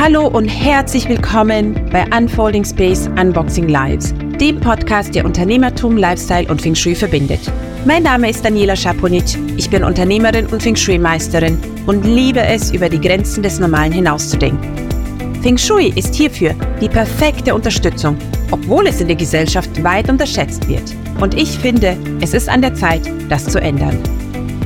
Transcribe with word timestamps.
Hallo 0.00 0.28
und 0.28 0.46
herzlich 0.46 1.08
willkommen 1.08 1.74
bei 1.90 2.06
Unfolding 2.16 2.64
Space 2.64 3.08
Unboxing 3.20 3.66
Lives, 3.66 4.14
dem 4.40 4.60
Podcast, 4.60 5.12
der 5.12 5.24
Unternehmertum, 5.24 5.96
Lifestyle 5.96 6.46
und 6.48 6.62
Feng 6.62 6.76
Shui 6.76 6.94
verbindet. 6.94 7.40
Mein 7.84 8.04
Name 8.04 8.30
ist 8.30 8.44
Daniela 8.44 8.76
Schaponic, 8.76 9.24
ich 9.56 9.68
bin 9.68 9.82
Unternehmerin 9.82 10.46
und 10.46 10.62
Feng 10.62 10.76
Shui-Meisterin 10.76 11.58
und 11.86 12.04
liebe 12.04 12.38
es, 12.38 12.70
über 12.70 12.88
die 12.88 13.00
Grenzen 13.00 13.42
des 13.42 13.58
Normalen 13.58 13.90
hinauszudenken. 13.90 14.70
Feng 15.42 15.58
Shui 15.58 15.92
ist 15.96 16.14
hierfür 16.14 16.54
die 16.80 16.88
perfekte 16.88 17.52
Unterstützung, 17.52 18.16
obwohl 18.52 18.86
es 18.86 19.00
in 19.00 19.08
der 19.08 19.16
Gesellschaft 19.16 19.82
weit 19.82 20.08
unterschätzt 20.08 20.68
wird. 20.68 20.94
Und 21.20 21.34
ich 21.34 21.58
finde, 21.58 21.96
es 22.20 22.34
ist 22.34 22.48
an 22.48 22.62
der 22.62 22.74
Zeit, 22.74 23.02
das 23.28 23.46
zu 23.46 23.60
ändern. 23.60 23.98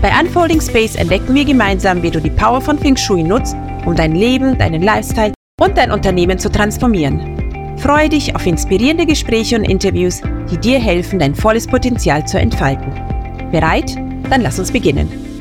Bei 0.03 0.13
Unfolding 0.21 0.61
Space 0.61 0.95
entdecken 0.95 1.35
wir 1.35 1.47
gemeinsam, 1.47 2.03
wie 2.03 2.11
du 2.11 2.21
die 2.21 2.29
Power 2.29 2.61
von 2.61 2.79
Feng 2.79 2.99
Shui 2.99 3.23
nutzt, 3.23 3.57
um 3.87 3.97
dein 3.97 4.15
Leben, 4.15 4.59
deinen 4.59 4.83
Lifestyle 4.83 5.33
und 5.61 5.77
dein 5.77 5.91
Unternehmen 5.91 6.39
zu 6.39 6.51
transformieren. 6.51 7.79
Freue 7.79 8.09
dich 8.09 8.35
auf 8.37 8.47
inspirierende 8.47 9.07
Gespräche 9.07 9.57
und 9.57 9.65
Interviews, 9.65 10.21
die 10.51 10.59
dir 10.59 10.79
helfen, 10.79 11.19
dein 11.19 11.35
volles 11.35 11.67
Potenzial 11.67 12.27
zu 12.27 12.39
entfalten. 12.39 12.93
Bereit? 13.51 13.97
Dann 14.31 14.41
lass 14.41 14.59
uns 14.59 14.73
beginnen. 14.73 15.33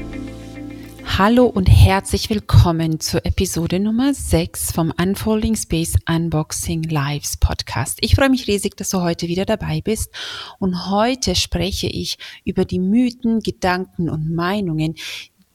Hallo 1.17 1.45
und 1.45 1.67
herzlich 1.67 2.29
willkommen 2.29 2.99
zur 2.99 3.25
Episode 3.25 3.79
Nummer 3.79 4.13
6 4.13 4.71
vom 4.71 4.93
Unfolding 4.99 5.55
Space 5.55 5.95
Unboxing 6.09 6.83
Lives 6.83 7.37
Podcast. 7.37 7.97
Ich 8.01 8.15
freue 8.15 8.29
mich 8.29 8.47
riesig, 8.47 8.77
dass 8.77 8.89
du 8.89 9.01
heute 9.01 9.27
wieder 9.27 9.45
dabei 9.45 9.81
bist 9.83 10.09
und 10.57 10.89
heute 10.89 11.35
spreche 11.35 11.87
ich 11.87 12.17
über 12.45 12.63
die 12.63 12.79
Mythen, 12.79 13.41
Gedanken 13.41 14.09
und 14.09 14.33
Meinungen, 14.33 14.95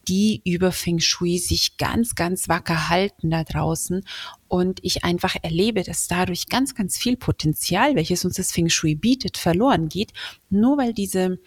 die 0.08 0.42
über 0.44 0.72
Feng 0.72 1.00
Shui 1.00 1.38
sich 1.38 1.76
ganz, 1.76 2.14
ganz 2.14 2.48
wacker 2.48 2.88
halten 2.88 3.30
da 3.30 3.44
draußen 3.44 4.04
und 4.48 4.78
ich 4.82 5.04
einfach 5.04 5.36
erlebe, 5.42 5.82
dass 5.82 6.08
dadurch 6.08 6.46
ganz, 6.48 6.74
ganz 6.74 6.96
viel 6.96 7.16
Potenzial, 7.16 7.94
welches 7.94 8.24
uns 8.24 8.36
das 8.36 8.52
Feng 8.52 8.68
Shui 8.68 8.94
bietet, 8.94 9.36
verloren 9.36 9.88
geht, 9.88 10.12
nur 10.50 10.78
weil 10.78 10.92
diese 10.92 11.38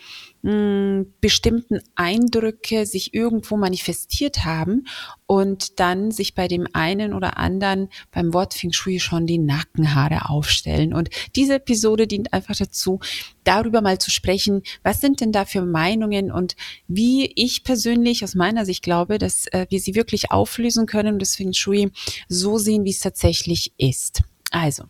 mh, 0.42 0.52
hm, 0.52 1.14
bestimmten 1.22 1.80
Eindrücke 1.96 2.86
sich 2.86 3.14
irgendwo 3.14 3.58
manifestiert 3.58 4.46
haben 4.46 4.86
und 5.26 5.80
dann 5.80 6.12
sich 6.12 6.34
bei 6.34 6.48
dem 6.48 6.68
einen 6.74 7.14
oder 7.14 7.38
anderen 7.38 7.90
beim 8.12 8.34
Wort 8.34 8.54
Feng 8.54 8.74
Shui 8.74 9.00
schon 9.00 9.28
die 9.28 9.38
Nackenhaare 9.38 10.30
aufstellen. 10.30 10.94
Und 10.94 11.10
diese 11.36 11.56
Episode 11.56 12.08
dient 12.08 12.34
einfach 12.34 12.56
dazu, 12.56 13.00
darüber 13.44 13.82
mal 13.82 14.00
zu 14.00 14.12
sprechen, 14.12 14.64
was 14.84 15.02
sind 15.02 15.22
denn 15.22 15.32
da 15.32 15.46
für 15.46 15.62
Meinungen 15.62 16.32
und 16.32 16.56
wie 16.88 17.32
ich 17.36 17.64
persönlich 17.64 18.24
aus 18.24 18.36
meiner 18.36 18.66
Sicht 18.66 18.84
glaube, 18.84 19.18
dass 19.18 19.48
äh, 19.48 19.66
wir 19.70 19.80
sie 19.80 19.96
wirklich 19.96 20.32
auflösen 20.32 20.86
können 20.86 21.14
und 21.14 21.22
das 21.22 21.36
Feng 21.36 21.54
Shui 21.54 21.92
so 22.28 22.58
sehen, 22.58 22.86
wie 22.90 22.92
es 22.92 23.02
tatsächlich 23.02 23.72
ist. 23.78 24.24
Also, 24.50 24.86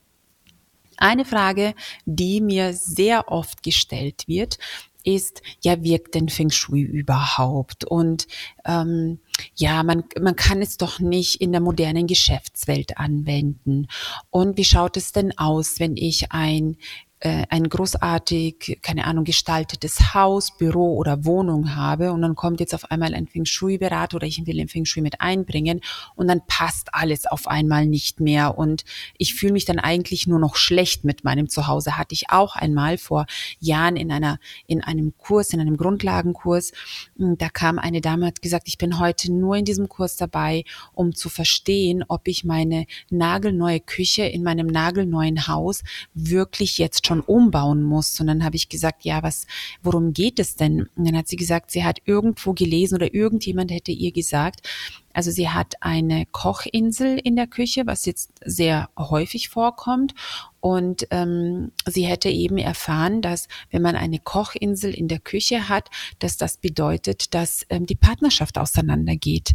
eine 0.96 1.26
Frage, 1.26 1.76
die 2.06 2.40
mir 2.40 2.74
sehr 2.74 3.30
oft 3.30 3.62
gestellt 3.62 4.24
wird, 4.28 4.58
ist, 5.04 5.42
ja, 5.62 5.84
wirkt 5.84 6.16
denn 6.16 6.30
Feng 6.30 6.50
Shui 6.50 6.82
überhaupt? 6.82 7.84
Und 7.84 8.28
ähm, 8.66 9.20
ja, 9.56 9.84
man, 9.84 10.06
man 10.22 10.38
kann 10.38 10.62
es 10.62 10.78
doch 10.78 11.00
nicht 11.02 11.42
in 11.42 11.52
der 11.52 11.60
modernen 11.60 12.08
Geschäftswelt 12.08 12.98
anwenden. 12.98 13.88
Und 14.30 14.56
wie 14.56 14.64
schaut 14.66 14.96
es 14.96 15.12
denn 15.12 15.38
aus, 15.38 15.82
wenn 15.82 15.98
ich 15.98 16.32
ein 16.32 16.78
äh, 17.22 17.44
ein 17.50 17.68
großartig, 17.68 18.80
keine 18.82 19.06
Ahnung, 19.06 19.26
gestaltetes 19.26 20.14
Haus, 20.14 20.56
Büro 20.58 20.96
oder 20.96 21.26
Wohnung 21.26 21.76
habe 21.76 22.14
und 22.14 22.22
dann 22.22 22.36
kommt 22.36 22.62
jetzt 22.62 22.74
auf 22.74 22.92
einmal 22.92 23.14
ein 23.14 23.28
Feng 23.28 23.46
Shui-Berater 23.46 24.16
oder 24.16 24.28
ich 24.28 24.46
will 24.46 24.56
den 24.56 24.70
Feng 24.70 24.86
Shui 24.86 25.02
mit 25.02 25.20
einbringen 25.20 25.82
und 26.16 26.28
dann 26.28 26.42
passt 26.48 26.94
alles 26.94 27.26
auf 27.26 27.48
einmal 27.48 27.86
nicht 27.88 28.22
mehr 28.22 28.58
und 28.58 28.86
ich 29.18 29.36
fühle 29.36 29.54
mich 29.54 29.66
dann 29.66 29.80
eigentlich 29.80 30.28
nur 30.28 30.40
noch 30.40 30.56
schlecht 30.56 31.04
mit 31.04 31.26
meinem 31.26 31.50
Zuhause. 31.50 31.98
Hatte 31.98 32.14
ich 32.14 32.30
auch 32.30 32.56
einmal 32.56 32.98
vor 32.98 33.26
Jahren 33.60 33.98
in 33.98 34.12
einer, 34.12 34.40
in 34.66 34.82
einem 34.82 35.14
Kurs, 35.18 35.52
in 35.52 35.60
einem 35.60 35.76
Grundlagenkurs. 35.76 36.72
Hm, 37.18 37.38
da 37.38 37.50
kam 37.50 37.80
eine 37.80 38.00
Dame, 38.00 38.28
hat 38.28 38.42
gesagt, 38.42 38.70
ich 38.70 38.78
bin 38.78 38.98
heute 38.98 39.32
nur 39.34 39.58
in 39.58 39.66
diesem 39.66 39.90
Kurs 39.90 40.16
dabei, 40.16 40.64
um 40.94 41.14
zu 41.14 41.28
verstehen, 41.28 42.06
ob 42.08 42.30
ich 42.30 42.46
meine 42.46 42.86
nagelneue 43.10 43.82
Küche 43.82 44.24
in 44.24 44.44
meinem 44.44 44.68
nagelneuen 44.68 45.48
Haus 45.48 45.84
wirklich 46.14 46.78
jetzt 46.78 47.09
schon 47.10 47.22
umbauen 47.22 47.82
muss. 47.82 48.20
Und 48.20 48.28
dann 48.28 48.44
habe 48.44 48.56
ich 48.56 48.70
gesagt, 48.70 49.04
ja, 49.04 49.24
was, 49.24 49.48
worum 49.82 50.14
geht 50.14 50.40
es 50.40 50.56
denn? 50.56 50.88
Und 50.96 51.08
dann 51.08 51.18
hat 51.18 51.28
sie 51.28 51.38
gesagt, 51.38 51.72
sie 51.72 51.84
hat 51.84 51.98
irgendwo 52.06 52.54
gelesen 52.54 52.96
oder 52.96 53.14
irgendjemand 53.14 53.72
hätte 53.72 53.92
ihr 53.92 54.12
gesagt, 54.12 54.68
also 55.12 55.32
sie 55.32 55.50
hat 55.50 55.74
eine 55.82 56.28
Kochinsel 56.28 57.18
in 57.18 57.36
der 57.36 57.48
Küche, 57.48 57.88
was 57.88 58.06
jetzt 58.06 58.32
sehr 58.46 58.90
häufig 58.98 59.50
vorkommt. 59.50 60.14
Und 60.60 61.08
ähm, 61.10 61.72
sie 61.88 62.06
hätte 62.06 62.30
eben 62.30 62.60
erfahren, 62.60 63.24
dass 63.24 63.48
wenn 63.72 63.82
man 63.82 63.96
eine 63.96 64.20
Kochinsel 64.20 64.94
in 64.94 65.08
der 65.08 65.20
Küche 65.20 65.68
hat, 65.68 65.90
dass 66.20 66.38
das 66.38 66.58
bedeutet, 66.58 67.34
dass 67.34 67.66
ähm, 67.70 67.88
die 67.88 67.96
Partnerschaft 67.96 68.60
auseinandergeht 68.60 69.54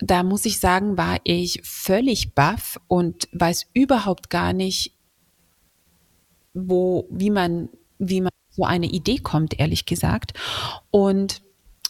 da 0.00 0.22
muss 0.22 0.46
ich 0.46 0.60
sagen, 0.60 0.96
war 0.96 1.18
ich 1.24 1.60
völlig 1.64 2.32
baff 2.32 2.80
und 2.86 3.28
weiß 3.32 3.66
überhaupt 3.74 4.30
gar 4.30 4.52
nicht, 4.52 4.92
wo, 6.66 7.06
wie 7.10 7.30
man, 7.30 7.68
wie 7.98 8.20
man 8.20 8.30
so 8.50 8.64
eine 8.64 8.86
Idee 8.86 9.18
kommt, 9.18 9.58
ehrlich 9.58 9.86
gesagt. 9.86 10.32
Und 10.90 11.42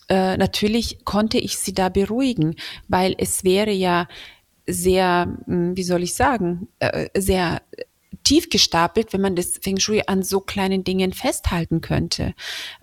äh, 0.08 0.36
natürlich 0.36 1.04
konnte 1.04 1.38
ich 1.38 1.58
sie 1.58 1.74
da 1.74 1.88
beruhigen, 1.88 2.56
weil 2.88 3.14
es 3.18 3.44
wäre 3.44 3.72
ja 3.72 4.08
sehr, 4.66 5.38
hm, 5.46 5.76
wie 5.76 5.82
soll 5.82 6.02
ich 6.02 6.14
sagen, 6.14 6.68
äh, 6.78 7.08
sehr 7.16 7.62
tief 8.24 8.50
gestapelt, 8.50 9.12
wenn 9.12 9.20
man 9.20 9.36
das 9.36 9.58
Feng 9.62 9.78
Shui 9.78 10.02
an 10.06 10.22
so 10.22 10.40
kleinen 10.40 10.84
Dingen 10.84 11.12
festhalten 11.12 11.80
könnte 11.80 12.34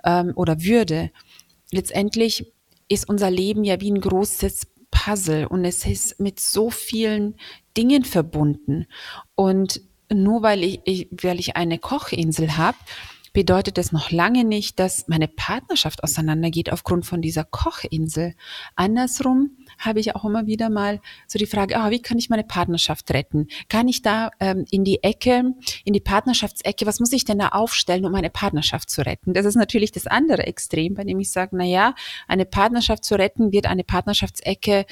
ähm, 0.03 0.34
oder 0.35 0.63
würde. 0.63 1.12
Letztendlich 1.72 2.52
ist 2.90 3.07
unser 3.07 3.29
Leben 3.29 3.63
ja 3.63 3.79
wie 3.81 3.91
ein 3.91 4.02
großes 4.02 4.67
Puzzle 4.91 5.46
und 5.47 5.66
es 5.66 5.85
ist 5.85 6.19
mit 6.19 6.40
so 6.40 6.69
vielen 6.69 7.35
Dingen 7.75 8.06
verbunden. 8.06 8.85
Und 9.35 9.81
nur 10.13 10.43
weil 10.43 10.63
ich, 10.63 10.81
ich, 10.85 11.07
weil 11.11 11.39
ich 11.39 11.55
eine 11.55 11.79
Kochinsel 11.79 12.57
habe, 12.57 12.77
bedeutet 13.35 13.77
das 13.77 13.91
noch 13.91 14.11
lange 14.11 14.45
nicht, 14.45 14.79
dass 14.79 15.09
meine 15.09 15.27
Partnerschaft 15.27 16.03
auseinandergeht 16.03 16.71
aufgrund 16.71 17.05
von 17.05 17.21
dieser 17.21 17.43
Kochinsel. 17.43 18.33
Andersrum 18.77 19.57
habe 19.77 19.99
ich 19.99 20.16
auch 20.16 20.23
immer 20.23 20.47
wieder 20.47 20.69
mal 20.69 21.01
so 21.27 21.38
die 21.38 21.45
Frage, 21.45 21.77
ah, 21.77 21.91
wie 21.91 22.01
kann 22.01 22.17
ich 22.17 22.29
meine 22.29 22.45
Partnerschaft 22.45 23.11
retten? 23.11 23.47
Kann 23.67 23.89
ich 23.89 24.01
da 24.01 24.31
ähm, 24.39 24.66
in 24.71 24.85
die 24.85 25.03
Ecke, 25.03 25.53
in 25.83 25.93
die 25.93 25.99
Partnerschaftsecke, 25.99 26.85
was 26.85 27.01
muss 27.01 27.11
ich 27.11 27.25
denn 27.25 27.37
da 27.39 27.49
aufstellen, 27.49 28.05
um 28.05 28.13
meine 28.13 28.29
Partnerschaft 28.29 28.89
zu 28.89 29.05
retten? 29.05 29.33
Das 29.33 29.45
ist 29.45 29.55
natürlich 29.55 29.91
das 29.91 30.07
andere 30.07 30.43
Extrem, 30.43 30.93
bei 30.93 31.03
dem 31.03 31.19
ich 31.19 31.29
sage, 31.29 31.57
na 31.57 31.66
ja, 31.66 31.93
eine 32.29 32.45
Partnerschaft 32.45 33.03
zu 33.03 33.16
retten 33.16 33.51
wird 33.51 33.66
eine 33.66 33.83
Partnerschaftsecke 33.83 34.85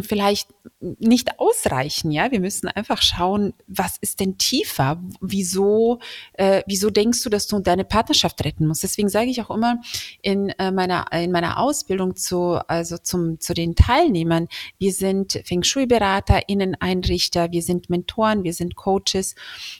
vielleicht 0.00 0.48
nicht 0.80 1.38
ausreichen. 1.38 2.10
Ja, 2.10 2.30
wir 2.30 2.40
müssen 2.40 2.68
einfach 2.68 3.02
schauen, 3.02 3.54
was 3.66 3.96
ist 4.00 4.20
denn 4.20 4.38
tiefer? 4.38 5.02
Wieso, 5.20 5.98
äh, 6.34 6.62
wieso 6.66 6.90
denkst 6.90 7.22
du, 7.22 7.30
dass 7.30 7.46
du 7.46 7.58
deine 7.58 7.84
Partnerschaft 7.84 8.44
retten 8.44 8.66
musst? 8.66 8.82
Deswegen 8.82 9.08
sage 9.08 9.30
ich 9.30 9.40
auch 9.42 9.50
immer 9.50 9.80
in 10.22 10.50
äh, 10.50 10.70
meiner 10.70 11.06
in 11.12 11.32
meiner 11.32 11.58
Ausbildung 11.58 12.16
zu 12.16 12.60
also 12.68 12.98
zum 12.98 13.40
zu 13.40 13.54
den 13.54 13.74
Teilnehmern: 13.74 14.48
Wir 14.78 14.92
sind 14.92 15.40
Feng 15.44 15.62
Shui 15.62 15.86
Berater, 15.86 16.48
Inneneinrichter, 16.48 17.50
wir 17.50 17.62
sind 17.62 17.90
Mentoren, 17.90 18.44
wir 18.44 18.54
sind 18.54 18.76
Coaches, 18.76 19.34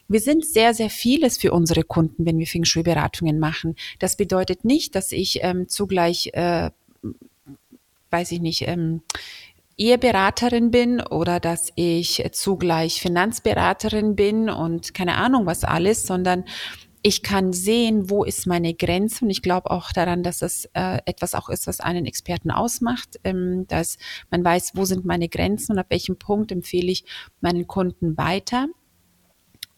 wir 0.08 0.20
sind 0.20 0.44
sehr 0.44 0.74
sehr 0.74 0.90
vieles 0.90 1.38
für 1.38 1.52
unsere 1.52 1.84
Kunden, 1.84 2.26
wenn 2.26 2.38
wir 2.38 2.46
Feng 2.46 2.64
Shui 2.64 2.82
Beratungen 2.82 3.38
machen. 3.38 3.76
Das 3.98 4.16
bedeutet 4.16 4.64
nicht, 4.64 4.94
dass 4.94 5.12
ich 5.12 5.40
ähm, 5.42 5.68
zugleich 5.68 6.30
äh, 6.32 6.70
weiß 8.10 8.32
ich 8.32 8.40
nicht 8.40 8.62
ähm, 8.66 9.02
Eheberaterin 9.80 10.70
bin 10.70 11.00
oder 11.00 11.40
dass 11.40 11.72
ich 11.74 12.22
zugleich 12.32 13.00
Finanzberaterin 13.00 14.14
bin 14.14 14.50
und 14.50 14.92
keine 14.92 15.14
Ahnung 15.14 15.46
was 15.46 15.64
alles, 15.64 16.06
sondern 16.06 16.44
ich 17.02 17.22
kann 17.22 17.54
sehen, 17.54 18.10
wo 18.10 18.24
ist 18.24 18.46
meine 18.46 18.74
Grenze 18.74 19.24
und 19.24 19.30
ich 19.30 19.40
glaube 19.40 19.70
auch 19.70 19.90
daran, 19.92 20.22
dass 20.22 20.40
das 20.40 20.66
äh, 20.74 20.98
etwas 21.06 21.34
auch 21.34 21.48
ist, 21.48 21.66
was 21.66 21.80
einen 21.80 22.04
Experten 22.04 22.50
ausmacht, 22.50 23.18
ähm, 23.24 23.66
dass 23.68 23.96
man 24.30 24.44
weiß, 24.44 24.72
wo 24.74 24.84
sind 24.84 25.06
meine 25.06 25.30
Grenzen 25.30 25.72
und 25.72 25.78
ab 25.78 25.86
welchem 25.88 26.18
Punkt 26.18 26.52
empfehle 26.52 26.90
ich 26.92 27.04
meinen 27.40 27.66
Kunden 27.66 28.18
weiter. 28.18 28.66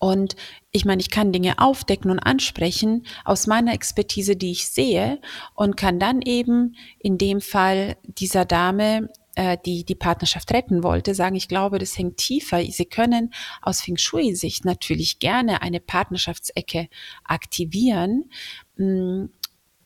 Und 0.00 0.34
ich 0.72 0.84
meine, 0.84 1.00
ich 1.00 1.10
kann 1.10 1.30
Dinge 1.30 1.60
aufdecken 1.60 2.10
und 2.10 2.18
ansprechen 2.18 3.06
aus 3.24 3.46
meiner 3.46 3.72
Expertise, 3.72 4.34
die 4.34 4.50
ich 4.50 4.68
sehe 4.68 5.20
und 5.54 5.76
kann 5.76 6.00
dann 6.00 6.22
eben 6.22 6.74
in 6.98 7.18
dem 7.18 7.40
Fall 7.40 7.96
dieser 8.02 8.44
Dame 8.44 9.10
äh, 9.34 9.56
die 9.64 9.84
die 9.84 9.94
Partnerschaft 9.94 10.52
retten 10.52 10.82
wollte, 10.82 11.14
sagen, 11.14 11.36
ich 11.36 11.48
glaube, 11.48 11.78
das 11.78 11.96
hängt 11.96 12.18
tiefer. 12.18 12.62
Sie 12.64 12.84
können 12.84 13.32
aus 13.60 13.80
Feng 13.80 13.96
Shui-Sicht 13.96 14.64
natürlich 14.64 15.18
gerne 15.18 15.62
eine 15.62 15.80
Partnerschaftsecke 15.80 16.88
aktivieren, 17.24 18.30
mm, 18.76 19.24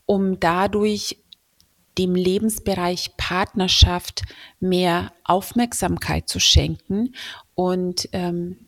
um 0.06 0.40
dadurch 0.40 1.18
dem 1.98 2.14
Lebensbereich 2.14 3.16
Partnerschaft 3.16 4.22
mehr 4.60 5.12
Aufmerksamkeit 5.24 6.28
zu 6.28 6.40
schenken 6.40 7.14
und 7.54 8.08
ähm, 8.12 8.58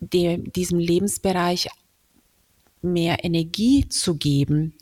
dem, 0.00 0.52
diesem 0.52 0.78
Lebensbereich 0.78 1.68
mehr 2.86 3.24
Energie 3.24 3.88
zu 3.88 4.16
geben. 4.16 4.74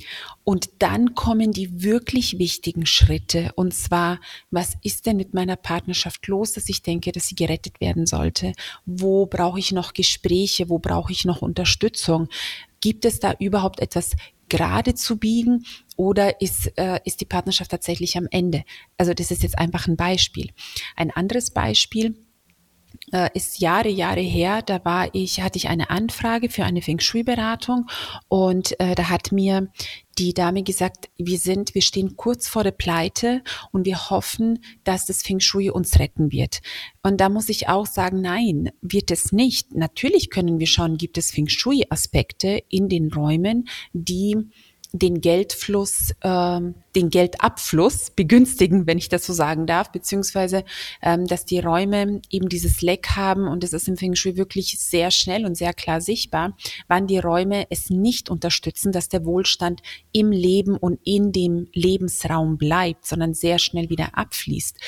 Und 0.44 0.70
dann 0.78 1.14
kommen 1.14 1.52
die 1.52 1.82
wirklich 1.82 2.38
wichtigen 2.38 2.86
Schritte. 2.86 3.52
Und 3.56 3.74
zwar, 3.74 4.20
was 4.50 4.74
ist 4.82 5.06
denn 5.06 5.16
mit 5.16 5.34
meiner 5.34 5.56
Partnerschaft 5.56 6.26
los, 6.28 6.52
dass 6.52 6.68
ich 6.68 6.82
denke, 6.82 7.12
dass 7.12 7.28
sie 7.28 7.34
gerettet 7.34 7.80
werden 7.80 8.06
sollte? 8.06 8.52
Wo 8.86 9.26
brauche 9.26 9.58
ich 9.58 9.72
noch 9.72 9.92
Gespräche? 9.92 10.68
Wo 10.68 10.78
brauche 10.78 11.12
ich 11.12 11.24
noch 11.24 11.42
Unterstützung? 11.42 12.28
Gibt 12.80 13.04
es 13.04 13.18
da 13.20 13.34
überhaupt 13.38 13.80
etwas 13.80 14.12
gerade 14.48 14.94
zu 14.94 15.16
biegen 15.16 15.64
oder 15.96 16.40
ist, 16.40 16.76
äh, 16.78 17.00
ist 17.04 17.20
die 17.20 17.24
Partnerschaft 17.24 17.70
tatsächlich 17.70 18.16
am 18.16 18.28
Ende? 18.30 18.64
Also 18.98 19.14
das 19.14 19.30
ist 19.30 19.42
jetzt 19.42 19.58
einfach 19.58 19.86
ein 19.86 19.96
Beispiel. 19.96 20.50
Ein 20.96 21.10
anderes 21.10 21.50
Beispiel, 21.50 22.14
äh, 23.12 23.30
ist 23.34 23.60
Jahre, 23.60 23.88
Jahre 23.88 24.20
her. 24.20 24.62
Da 24.62 24.84
war 24.84 25.08
ich, 25.12 25.40
hatte 25.40 25.56
ich 25.58 25.68
eine 25.68 25.90
Anfrage 25.90 26.48
für 26.48 26.64
eine 26.64 26.82
Feng 26.82 27.00
Shui-Beratung 27.00 27.86
und 28.28 28.78
äh, 28.80 28.94
da 28.94 29.08
hat 29.08 29.32
mir 29.32 29.68
die 30.18 30.34
Dame 30.34 30.62
gesagt, 30.62 31.08
wir 31.16 31.38
sind, 31.38 31.74
wir 31.74 31.82
stehen 31.82 32.16
kurz 32.16 32.46
vor 32.46 32.62
der 32.62 32.70
Pleite 32.70 33.42
und 33.72 33.84
wir 33.84 34.10
hoffen, 34.10 34.60
dass 34.84 35.06
das 35.06 35.22
Feng 35.22 35.40
Shui 35.40 35.70
uns 35.70 35.98
retten 35.98 36.30
wird. 36.30 36.60
Und 37.02 37.20
da 37.20 37.28
muss 37.28 37.48
ich 37.48 37.68
auch 37.68 37.86
sagen, 37.86 38.20
nein, 38.20 38.70
wird 38.80 39.10
es 39.10 39.32
nicht. 39.32 39.74
Natürlich 39.74 40.30
können 40.30 40.60
wir 40.60 40.66
schauen, 40.66 40.96
gibt 40.96 41.18
es 41.18 41.30
Feng 41.30 41.48
Shui-Aspekte 41.48 42.62
in 42.68 42.88
den 42.88 43.12
Räumen, 43.12 43.68
die 43.92 44.36
den 44.94 45.20
Geldfluss, 45.20 46.12
äh, 46.20 46.60
den 46.94 47.10
Geldabfluss 47.10 48.10
begünstigen, 48.10 48.86
wenn 48.86 48.96
ich 48.96 49.08
das 49.08 49.26
so 49.26 49.32
sagen 49.32 49.66
darf, 49.66 49.90
beziehungsweise 49.90 50.64
ähm, 51.02 51.26
dass 51.26 51.44
die 51.44 51.58
Räume 51.58 52.22
eben 52.30 52.48
dieses 52.48 52.80
Leck 52.80 53.08
haben 53.16 53.48
und 53.48 53.64
es 53.64 53.72
ist 53.72 53.88
im 53.88 53.96
Feng 53.96 54.14
Shui 54.14 54.36
wirklich 54.36 54.78
sehr 54.78 55.10
schnell 55.10 55.46
und 55.46 55.56
sehr 55.56 55.74
klar 55.74 56.00
sichtbar, 56.00 56.56
wann 56.86 57.08
die 57.08 57.18
Räume 57.18 57.66
es 57.70 57.90
nicht 57.90 58.30
unterstützen, 58.30 58.92
dass 58.92 59.08
der 59.08 59.24
Wohlstand 59.24 59.82
im 60.12 60.30
Leben 60.30 60.76
und 60.76 61.00
in 61.02 61.32
dem 61.32 61.66
Lebensraum 61.72 62.56
bleibt, 62.56 63.04
sondern 63.04 63.34
sehr 63.34 63.58
schnell 63.58 63.90
wieder 63.90 64.16
abfließt. 64.16 64.78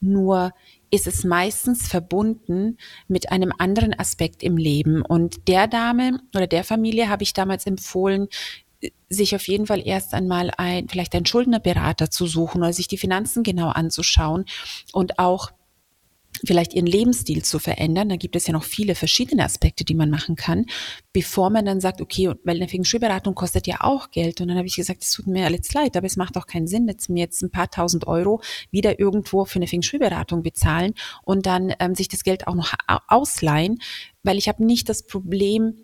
Nur 0.00 0.52
ist 0.94 1.08
es 1.08 1.24
meistens 1.24 1.88
verbunden 1.88 2.76
mit 3.08 3.32
einem 3.32 3.52
anderen 3.58 3.98
Aspekt 3.98 4.44
im 4.44 4.56
Leben. 4.56 5.02
Und 5.02 5.48
der 5.48 5.66
Dame 5.66 6.20
oder 6.36 6.46
der 6.46 6.62
Familie 6.62 7.08
habe 7.08 7.24
ich 7.24 7.32
damals 7.32 7.66
empfohlen, 7.66 8.28
sich 9.08 9.34
auf 9.34 9.46
jeden 9.48 9.66
Fall 9.66 9.86
erst 9.86 10.14
einmal 10.14 10.50
ein, 10.56 10.88
vielleicht 10.88 11.14
einen 11.14 11.26
Schuldnerberater 11.26 12.10
zu 12.10 12.26
suchen 12.26 12.62
oder 12.62 12.72
sich 12.72 12.88
die 12.88 12.98
Finanzen 12.98 13.42
genau 13.42 13.68
anzuschauen 13.68 14.44
und 14.92 15.18
auch 15.18 15.52
vielleicht 16.44 16.74
ihren 16.74 16.86
Lebensstil 16.86 17.42
zu 17.44 17.58
verändern. 17.58 18.08
Da 18.08 18.16
gibt 18.16 18.36
es 18.36 18.46
ja 18.46 18.52
noch 18.52 18.64
viele 18.64 18.94
verschiedene 18.94 19.44
Aspekte, 19.44 19.84
die 19.84 19.94
man 19.94 20.10
machen 20.10 20.36
kann, 20.36 20.66
bevor 21.12 21.50
man 21.50 21.64
dann 21.64 21.80
sagt, 21.80 22.00
okay, 22.00 22.32
weil 22.44 22.56
eine 22.56 22.68
Feng 22.68 22.84
Shui-Beratung 22.84 23.34
kostet 23.34 23.66
ja 23.66 23.80
auch 23.80 24.10
Geld. 24.10 24.40
Und 24.40 24.48
dann 24.48 24.56
habe 24.56 24.66
ich 24.66 24.76
gesagt, 24.76 25.02
es 25.02 25.12
tut 25.12 25.26
mir 25.26 25.46
alles 25.46 25.72
leid, 25.72 25.96
aber 25.96 26.06
es 26.06 26.16
macht 26.16 26.36
auch 26.36 26.46
keinen 26.46 26.66
Sinn, 26.66 26.88
jetzt 26.88 27.08
mir 27.08 27.20
jetzt 27.20 27.42
ein 27.42 27.50
paar 27.50 27.70
tausend 27.70 28.06
Euro 28.06 28.40
wieder 28.70 28.98
irgendwo 28.98 29.44
für 29.44 29.56
eine 29.56 29.66
Feng 29.66 29.82
Shui-Beratung 29.82 30.42
bezahlen 30.42 30.94
und 31.22 31.46
dann 31.46 31.72
ähm, 31.78 31.94
sich 31.94 32.08
das 32.08 32.24
Geld 32.24 32.46
auch 32.46 32.54
noch 32.54 32.74
ausleihen, 33.08 33.78
weil 34.22 34.38
ich 34.38 34.48
habe 34.48 34.64
nicht 34.64 34.88
das 34.88 35.06
Problem, 35.06 35.83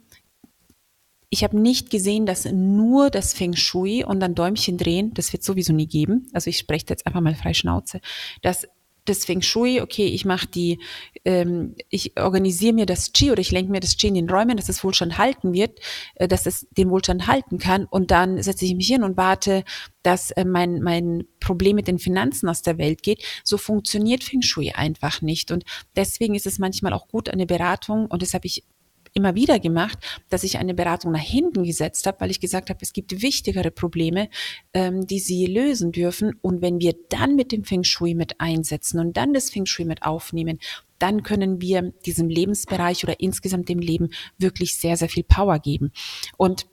ich 1.31 1.45
habe 1.45 1.59
nicht 1.59 1.91
gesehen, 1.91 2.27
dass 2.27 2.45
nur 2.45 3.09
das 3.09 3.35
Feng 3.35 3.55
Shui 3.55 4.05
und 4.05 4.19
dann 4.21 4.35
Däumchen 4.35 4.77
drehen, 4.77 5.15
das 5.15 5.33
wird 5.33 5.45
sowieso 5.45 5.73
nie 5.73 5.87
geben. 5.87 6.29
Also 6.33 6.51
ich 6.51 6.59
spreche 6.59 6.87
jetzt 6.89 7.07
einfach 7.07 7.21
mal 7.21 7.37
frei 7.37 7.55
Schnauze, 7.55 8.01
dass 8.43 8.67
das 9.05 9.25
Feng 9.25 9.41
Shui, 9.41 9.81
okay, 9.81 10.07
ich 10.07 10.25
mache 10.25 10.47
die, 10.47 10.79
ähm, 11.25 11.75
ich 11.89 12.19
organisiere 12.19 12.75
mir 12.75 12.87
das 12.87 13.13
Qi 13.13 13.31
oder 13.31 13.41
ich 13.41 13.51
lenke 13.51 13.71
mir 13.71 13.81
das 13.81 13.97
Qi 13.97 14.09
in 14.09 14.15
den 14.15 14.29
Räumen, 14.29 14.57
dass 14.57 14.69
es 14.69 14.85
Wohlstand 14.85 15.19
halten 15.19 15.53
wird, 15.53 15.79
äh, 16.17 16.29
dass 16.29 16.47
es 16.47 16.67
den 16.71 16.91
Wohlstand 16.91 17.27
halten 17.27 17.59
kann 17.59 17.87
und 17.87 18.11
dann 18.11 18.43
setze 18.43 18.65
ich 18.65 18.75
mich 18.75 18.89
hin 18.89 19.03
und 19.03 19.17
warte, 19.17 19.65
dass 20.03 20.33
äh, 20.33 20.45
mein, 20.45 20.83
mein 20.83 21.25
Problem 21.39 21.77
mit 21.77 21.89
den 21.89 21.99
Finanzen 21.99 22.49
aus 22.49 22.63
der 22.63 22.77
Welt 22.77 23.03
geht. 23.03 23.23
So 23.43 23.57
funktioniert 23.57 24.25
Feng 24.25 24.43
Shui 24.43 24.73
einfach 24.73 25.23
nicht 25.23 25.51
und 25.51 25.65
deswegen 25.97 26.35
ist 26.35 26.47
es 26.47 26.59
manchmal 26.59 26.93
auch 26.93 27.09
gut, 27.09 27.29
eine 27.29 27.47
Beratung 27.47 28.07
und 28.07 28.23
das 28.23 28.35
habe 28.35 28.47
ich 28.47 28.65
immer 29.13 29.35
wieder 29.35 29.59
gemacht, 29.59 29.99
dass 30.29 30.45
ich 30.45 30.59
eine 30.59 30.75
Beratung 30.75 31.13
nach 31.13 31.21
hinten 31.21 31.65
gesetzt 31.65 32.07
habe, 32.07 32.21
weil 32.21 32.31
ich 32.31 32.41
gesagt 32.41 32.71
habe, 32.71 32.79
es 32.83 32.93
gibt 32.93 33.23
wichtigere 33.23 33.71
Probleme, 33.71 34.29
ähm, 34.73 35.07
die 35.07 35.19
sie 35.19 35.47
lösen 35.47 35.93
dürfen. 35.93 36.35
Und 36.43 36.63
wenn 36.63 36.81
wir 36.81 36.95
dann 37.09 37.37
mit 37.37 37.53
dem 37.53 37.65
Feng 37.65 37.85
Shui 37.85 38.15
mit 38.15 38.41
einsetzen 38.41 39.01
und 39.01 39.17
dann 39.17 39.33
das 39.33 39.51
Feng 39.51 39.67
Shui 39.67 39.85
mit 39.85 40.03
aufnehmen, 40.03 40.59
dann 40.99 41.23
können 41.23 41.61
wir 41.61 41.93
diesem 42.05 42.29
Lebensbereich 42.29 43.05
oder 43.05 43.21
insgesamt 43.21 43.69
dem 43.69 43.79
Leben 43.79 44.11
wirklich 44.39 44.77
sehr, 44.77 44.97
sehr 44.97 45.09
viel 45.09 45.25
Power 45.25 45.59
geben. 45.59 45.93
Und 46.37 46.67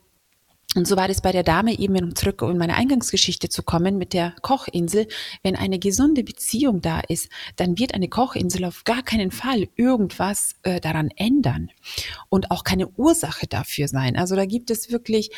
und 0.75 0.85
so 0.85 0.97
war 0.97 1.07
das 1.07 1.21
bei 1.21 1.31
der 1.31 1.43
Dame 1.43 1.79
eben, 1.79 1.95
um 2.03 2.15
zurück 2.15 2.41
in 2.41 2.57
meine 2.57 2.75
Eingangsgeschichte 2.75 3.47
zu 3.47 3.63
kommen 3.63 3.97
mit 3.97 4.13
der 4.13 4.35
Kochinsel. 4.41 5.07
Wenn 5.41 5.55
eine 5.55 5.79
gesunde 5.79 6.23
Beziehung 6.23 6.81
da 6.81 6.99
ist, 6.99 7.29
dann 7.55 7.79
wird 7.79 7.93
eine 7.93 8.09
Kochinsel 8.09 8.65
auf 8.65 8.83
gar 8.83 9.01
keinen 9.01 9.31
Fall 9.31 9.69
irgendwas 9.75 10.55
äh, 10.63 10.81
daran 10.81 11.09
ändern 11.15 11.71
und 12.29 12.51
auch 12.51 12.63
keine 12.65 12.89
Ursache 12.89 13.47
dafür 13.47 13.87
sein. 13.87 14.17
Also 14.17 14.35
da 14.35 14.45
gibt 14.45 14.69
es 14.69 14.91
wirklich 14.91 15.31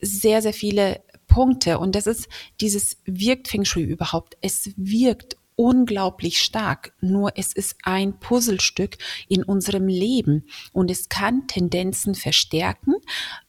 sehr, 0.00 0.42
sehr 0.42 0.52
viele 0.52 1.02
Punkte 1.26 1.78
und 1.78 1.96
das 1.96 2.06
ist 2.06 2.28
dieses 2.60 2.98
wirkt 3.06 3.48
Feng 3.48 3.64
Shui 3.64 3.84
überhaupt. 3.84 4.36
Es 4.42 4.70
wirkt 4.76 5.38
unglaublich 5.56 6.42
stark. 6.42 6.92
Nur 7.00 7.32
es 7.36 7.52
ist 7.52 7.76
ein 7.84 8.18
Puzzlestück 8.18 8.98
in 9.28 9.44
unserem 9.44 9.86
Leben 9.86 10.44
und 10.72 10.90
es 10.90 11.08
kann 11.08 11.46
Tendenzen 11.46 12.14
verstärken. 12.14 12.94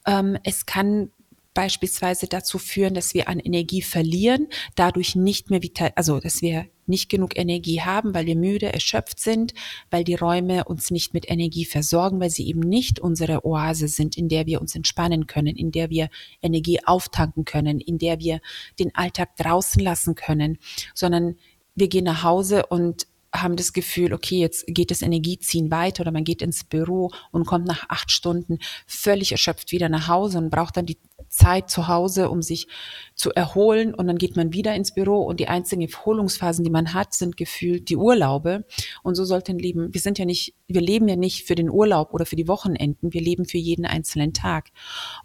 Ähm, 0.05 0.37
es 0.43 0.65
kann 0.65 1.11
beispielsweise 1.55 2.27
dazu 2.27 2.59
führen, 2.59 2.93
dass 2.93 3.15
wir 3.15 3.27
an 3.27 3.39
Energie 3.39 3.81
verlieren, 3.81 4.47
dadurch 4.75 5.15
nicht 5.15 5.49
mehr 5.49 5.63
vital, 5.63 5.91
also 5.95 6.19
dass 6.19 6.43
wir 6.43 6.67
nicht 6.85 7.09
genug 7.09 7.35
Energie 7.35 7.81
haben, 7.81 8.13
weil 8.13 8.27
wir 8.27 8.35
müde, 8.35 8.71
erschöpft 8.71 9.19
sind, 9.19 9.55
weil 9.89 10.03
die 10.03 10.13
Räume 10.13 10.65
uns 10.65 10.91
nicht 10.91 11.15
mit 11.15 11.27
Energie 11.27 11.65
versorgen, 11.65 12.19
weil 12.19 12.29
sie 12.29 12.47
eben 12.47 12.59
nicht 12.59 12.99
unsere 12.99 13.43
Oase 13.43 13.87
sind, 13.87 14.17
in 14.17 14.29
der 14.29 14.45
wir 14.45 14.61
uns 14.61 14.75
entspannen 14.75 15.25
können, 15.25 15.55
in 15.55 15.71
der 15.71 15.89
wir 15.89 16.09
Energie 16.43 16.85
auftanken 16.85 17.45
können, 17.45 17.79
in 17.79 17.97
der 17.97 18.19
wir 18.19 18.39
den 18.77 18.93
Alltag 18.93 19.35
draußen 19.37 19.81
lassen 19.81 20.13
können, 20.13 20.59
sondern 20.93 21.37
wir 21.73 21.87
gehen 21.87 22.05
nach 22.05 22.21
Hause 22.21 22.67
und 22.67 23.07
haben 23.41 23.55
das 23.55 23.73
Gefühl, 23.73 24.13
okay, 24.13 24.39
jetzt 24.39 24.65
geht 24.67 24.91
das 24.91 25.01
Energieziehen 25.01 25.71
weiter 25.71 26.01
oder 26.01 26.11
man 26.11 26.23
geht 26.23 26.41
ins 26.41 26.63
Büro 26.63 27.11
und 27.31 27.45
kommt 27.45 27.67
nach 27.67 27.89
acht 27.89 28.11
Stunden 28.11 28.59
völlig 28.87 29.31
erschöpft 29.31 29.71
wieder 29.71 29.89
nach 29.89 30.07
Hause 30.07 30.37
und 30.37 30.49
braucht 30.49 30.77
dann 30.77 30.85
die 30.85 30.97
Zeit 31.35 31.69
zu 31.69 31.87
Hause, 31.87 32.29
um 32.29 32.41
sich 32.41 32.67
zu 33.13 33.31
erholen. 33.31 33.93
Und 33.93 34.07
dann 34.07 34.17
geht 34.17 34.35
man 34.35 34.53
wieder 34.53 34.73
ins 34.73 34.93
Büro. 34.93 35.21
Und 35.21 35.39
die 35.39 35.47
einzigen 35.47 35.81
Erholungsphasen, 35.81 36.63
die 36.63 36.71
man 36.71 36.93
hat, 36.93 37.13
sind 37.13 37.37
gefühlt 37.37 37.89
die 37.89 37.97
Urlaube. 37.97 38.65
Und 39.03 39.15
so 39.15 39.25
sollte 39.25 39.51
ein 39.51 39.59
Leben, 39.59 39.93
wir 39.93 40.01
sind 40.01 40.17
ja 40.17 40.25
nicht, 40.25 40.55
wir 40.67 40.81
leben 40.81 41.07
ja 41.07 41.15
nicht 41.15 41.45
für 41.45 41.55
den 41.55 41.69
Urlaub 41.69 42.13
oder 42.13 42.25
für 42.25 42.35
die 42.35 42.47
Wochenenden, 42.47 43.13
wir 43.13 43.21
leben 43.21 43.45
für 43.45 43.57
jeden 43.57 43.85
einzelnen 43.85 44.33
Tag. 44.33 44.71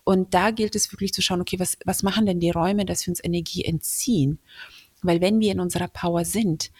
Und 0.04 0.34
da 0.34 0.50
gilt 0.50 0.74
es 0.74 0.92
wirklich 0.92 1.12
zu 1.12 1.22
schauen, 1.22 1.40
okay, 1.40 1.58
was, 1.58 1.78
was 1.84 2.02
machen 2.02 2.26
denn 2.26 2.40
die 2.40 2.50
Räume, 2.50 2.84
dass 2.84 3.06
wir 3.06 3.12
uns 3.12 3.22
Energie 3.22 3.64
entziehen? 3.64 4.40
Weil 5.02 5.20
wenn 5.20 5.40
wir 5.40 5.52
in 5.52 5.60
unserer 5.60 5.88
Power 5.88 6.24
sind, 6.24 6.70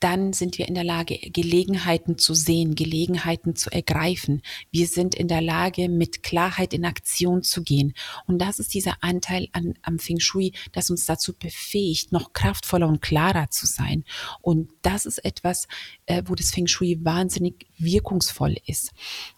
dann 0.00 0.32
sind 0.32 0.58
wir 0.58 0.66
in 0.66 0.74
der 0.74 0.84
Lage, 0.84 1.18
Gelegenheiten 1.18 2.16
zu 2.16 2.34
sehen, 2.34 2.74
Gelegenheiten 2.74 3.54
zu 3.54 3.70
ergreifen. 3.70 4.42
Wir 4.70 4.86
sind 4.86 5.14
in 5.14 5.28
der 5.28 5.42
Lage, 5.42 5.88
mit 5.88 6.22
Klarheit 6.22 6.72
in 6.72 6.86
Aktion 6.86 7.42
zu 7.42 7.62
gehen. 7.62 7.92
Und 8.26 8.38
das 8.38 8.58
ist 8.58 8.72
dieser 8.72 8.96
Anteil 9.02 9.48
an, 9.52 9.74
am 9.82 9.98
Feng 9.98 10.18
Shui, 10.18 10.52
das 10.72 10.90
uns 10.90 11.04
dazu 11.04 11.34
befähigt, 11.34 12.12
noch 12.12 12.32
kraftvoller 12.32 12.88
und 12.88 13.02
klarer 13.02 13.50
zu 13.50 13.66
sein. 13.66 14.04
Und 14.40 14.70
das 14.82 15.04
ist 15.04 15.18
etwas, 15.24 15.68
äh, 16.06 16.22
wo 16.26 16.34
das 16.34 16.50
Feng 16.50 16.66
Shui 16.66 16.98
wahnsinnig 17.02 17.66
wirkungsvoll 17.76 18.56
ist. 18.66 18.92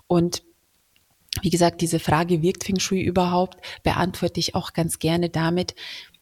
Und 0.06 0.44
wie 1.40 1.50
gesagt, 1.50 1.80
diese 1.80 1.98
Frage, 1.98 2.42
wirkt 2.42 2.64
Feng 2.64 2.78
Shui 2.78 3.00
überhaupt, 3.00 3.58
beantworte 3.82 4.38
ich 4.38 4.54
auch 4.54 4.74
ganz 4.74 4.98
gerne 4.98 5.28
damit, 5.28 5.74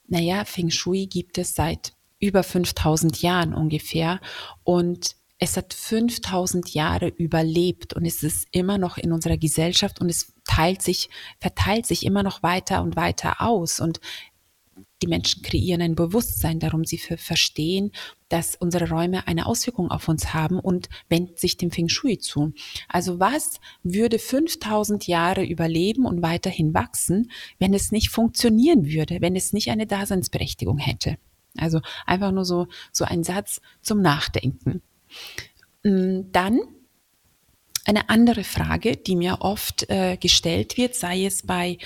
naja, 0.09 0.45
Feng 0.45 0.71
Shui 0.71 1.07
gibt 1.07 1.39
es 1.39 1.55
seit 1.55 1.93
über 2.21 2.43
5000 2.43 3.23
Jahren 3.23 3.55
ungefähr 3.55 4.21
und 4.63 5.17
es 5.43 5.57
hat 5.57 5.73
5000 5.73 6.75
Jahre 6.75 7.09
überlebt 7.09 7.95
und 7.95 8.05
es 8.05 8.23
ist 8.23 8.47
immer 8.53 8.77
noch 8.77 8.99
in 8.99 9.11
unserer 9.11 9.39
Gesellschaft 9.39 10.01
und 10.01 10.11
es 10.11 10.35
teilt 10.45 10.83
sich, 10.83 11.09
verteilt 11.39 11.87
sich 11.87 12.05
immer 12.05 12.23
noch 12.23 12.43
weiter 12.43 12.83
und 12.83 12.95
weiter 12.95 13.41
aus 13.41 13.81
und 13.81 14.01
die 15.03 15.07
Menschen 15.07 15.43
kreieren 15.43 15.81
ein 15.81 15.95
Bewusstsein 15.95 16.61
darum, 16.61 16.85
sie 16.85 16.99
verstehen, 16.99 17.91
dass 18.29 18.55
unsere 18.55 18.91
Räume 18.91 19.27
eine 19.27 19.47
Auswirkung 19.47 19.91
auf 19.91 20.09
uns 20.09 20.35
haben 20.35 20.59
und 20.61 20.91
wenden 21.09 21.37
sich 21.37 21.57
dem 21.57 21.71
Feng 21.71 21.89
Shui 21.89 22.19
zu. 22.19 22.53
Also 22.87 23.19
was 23.19 23.61
würde 23.83 24.19
5000 24.19 25.07
Jahre 25.07 25.45
überleben 25.45 26.05
und 26.05 26.21
weiterhin 26.21 26.75
wachsen, 26.75 27.31
wenn 27.59 27.73
es 27.73 27.93
nicht 27.93 28.11
funktionieren 28.11 28.87
würde, 28.87 29.23
wenn 29.23 29.37
es 29.37 29.55
nicht 29.55 29.71
eine 29.71 29.87
Daseinsberechtigung 29.87 30.77
hätte? 30.77 31.17
Also 31.57 31.81
einfach 32.07 32.33
nur 32.33 32.45
so, 32.45 32.69
so 32.93 33.05
ein 33.05 33.25
Satz 33.25 33.61
zum 33.83 34.03
Nachdenken. 34.03 34.83
Mm, 35.83 36.21
dann 36.33 36.61
eine 37.85 38.09
andere 38.09 38.45
Frage, 38.45 38.97
die 38.97 39.17
mir 39.17 39.39
oft 39.41 39.89
äh, 39.89 40.17
gestellt 40.17 40.77
wird, 40.77 40.95
sei 40.95 41.25
es 41.25 41.43
bei 41.47 41.79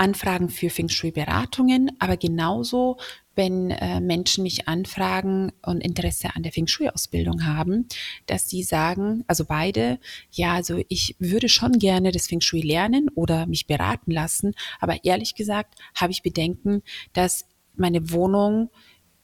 Anfragen 0.00 0.48
für 0.48 0.70
Feng 0.70 0.88
Shui-Beratungen, 0.88 1.92
aber 1.98 2.16
genauso, 2.16 2.96
wenn 3.34 3.70
äh, 3.70 4.00
Menschen 4.00 4.42
mich 4.42 4.66
anfragen 4.66 5.52
und 5.62 5.82
Interesse 5.82 6.34
an 6.34 6.42
der 6.42 6.52
Feng 6.52 6.66
Shui-Ausbildung 6.66 7.44
haben, 7.44 7.86
dass 8.24 8.48
sie 8.48 8.62
sagen, 8.62 9.24
also 9.26 9.44
beide, 9.44 9.98
ja, 10.32 10.54
also 10.54 10.82
ich 10.88 11.16
würde 11.18 11.50
schon 11.50 11.72
gerne 11.72 12.12
das 12.12 12.28
Feng 12.28 12.40
Shui 12.40 12.62
lernen 12.62 13.10
oder 13.14 13.46
mich 13.46 13.66
beraten 13.66 14.10
lassen, 14.10 14.54
aber 14.80 15.04
ehrlich 15.04 15.34
gesagt 15.34 15.74
habe 15.94 16.12
ich 16.12 16.22
Bedenken, 16.22 16.82
dass 17.12 17.44
meine 17.74 18.10
Wohnung 18.10 18.70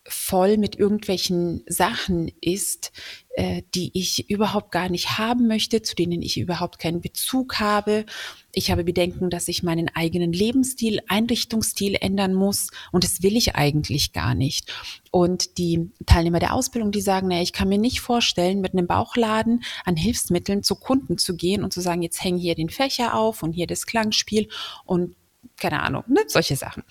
voll 0.09 0.57
mit 0.57 0.76
irgendwelchen 0.76 1.62
Sachen 1.67 2.31
ist, 2.41 2.93
äh, 3.31 3.62
die 3.75 3.91
ich 3.95 4.31
überhaupt 4.31 4.71
gar 4.73 4.88
nicht 4.88 5.19
haben 5.19 5.47
möchte, 5.47 5.83
zu 5.83 5.95
denen 5.95 6.23
ich 6.23 6.38
überhaupt 6.38 6.79
keinen 6.79 7.00
Bezug 7.00 7.59
habe. 7.59 8.05
Ich 8.53 8.71
habe 8.71 8.85
Bedenken, 8.85 9.31
dass 9.31 9.49
ich 9.49 9.62
meinen 9.62 9.88
eigenen 9.95 10.33
Lebensstil, 10.33 11.00
Einrichtungsstil 11.09 11.97
ändern 12.00 12.35
muss 12.35 12.71
und 12.93 13.05
das 13.05 13.23
will 13.23 13.37
ich 13.37 13.57
eigentlich 13.57 14.12
gar 14.12 14.35
nicht. 14.35 14.73
Und 15.11 15.59
die 15.59 15.91
Teilnehmer 16.07 16.38
der 16.38 16.55
Ausbildung, 16.55 16.93
die 16.93 17.00
sagen, 17.00 17.29
naja, 17.29 17.43
ich 17.43 17.53
kann 17.53 17.69
mir 17.69 17.79
nicht 17.79 18.00
vorstellen, 18.00 18.61
mit 18.61 18.73
einem 18.73 18.87
Bauchladen 18.87 19.62
an 19.85 19.97
Hilfsmitteln 19.97 20.62
zu 20.62 20.76
Kunden 20.76 21.19
zu 21.19 21.37
gehen 21.37 21.65
und 21.65 21.73
zu 21.73 21.81
sagen, 21.81 22.03
jetzt 22.03 22.23
hängen 22.23 22.38
hier 22.38 22.55
den 22.55 22.71
Fächer 22.71 23.15
auf 23.15 23.43
und 23.43 23.53
hier 23.53 23.67
das 23.67 23.87
Klangspiel 23.87 24.49
und 24.85 25.17
keine 25.59 25.83
Ahnung, 25.83 26.05
ne, 26.09 26.21
solche 26.26 26.57
Sachen. 26.57 26.83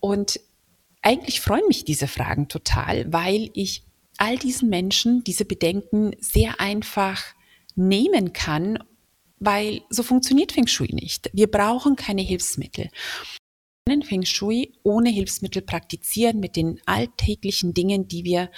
Und 0.00 0.40
eigentlich 1.08 1.40
freuen 1.40 1.66
mich 1.68 1.86
diese 1.86 2.06
Fragen 2.06 2.48
total, 2.48 3.10
weil 3.10 3.48
ich 3.54 3.82
all 4.18 4.36
diesen 4.36 4.68
Menschen 4.68 5.24
diese 5.24 5.46
Bedenken 5.46 6.14
sehr 6.20 6.60
einfach 6.60 7.24
nehmen 7.76 8.34
kann, 8.34 8.78
weil 9.38 9.80
so 9.88 10.02
funktioniert 10.02 10.52
Feng 10.52 10.66
Shui 10.66 10.90
nicht. 10.92 11.30
Wir 11.32 11.50
brauchen 11.50 11.96
keine 11.96 12.20
Hilfsmittel. 12.20 12.90
Wir 13.86 13.94
können 13.94 14.02
Feng 14.02 14.26
Shui 14.26 14.74
ohne 14.82 15.08
Hilfsmittel 15.08 15.62
praktizieren 15.62 16.40
mit 16.40 16.56
den 16.56 16.78
alltäglichen 16.84 17.72
Dingen, 17.72 18.06
die 18.06 18.24
wir 18.24 18.50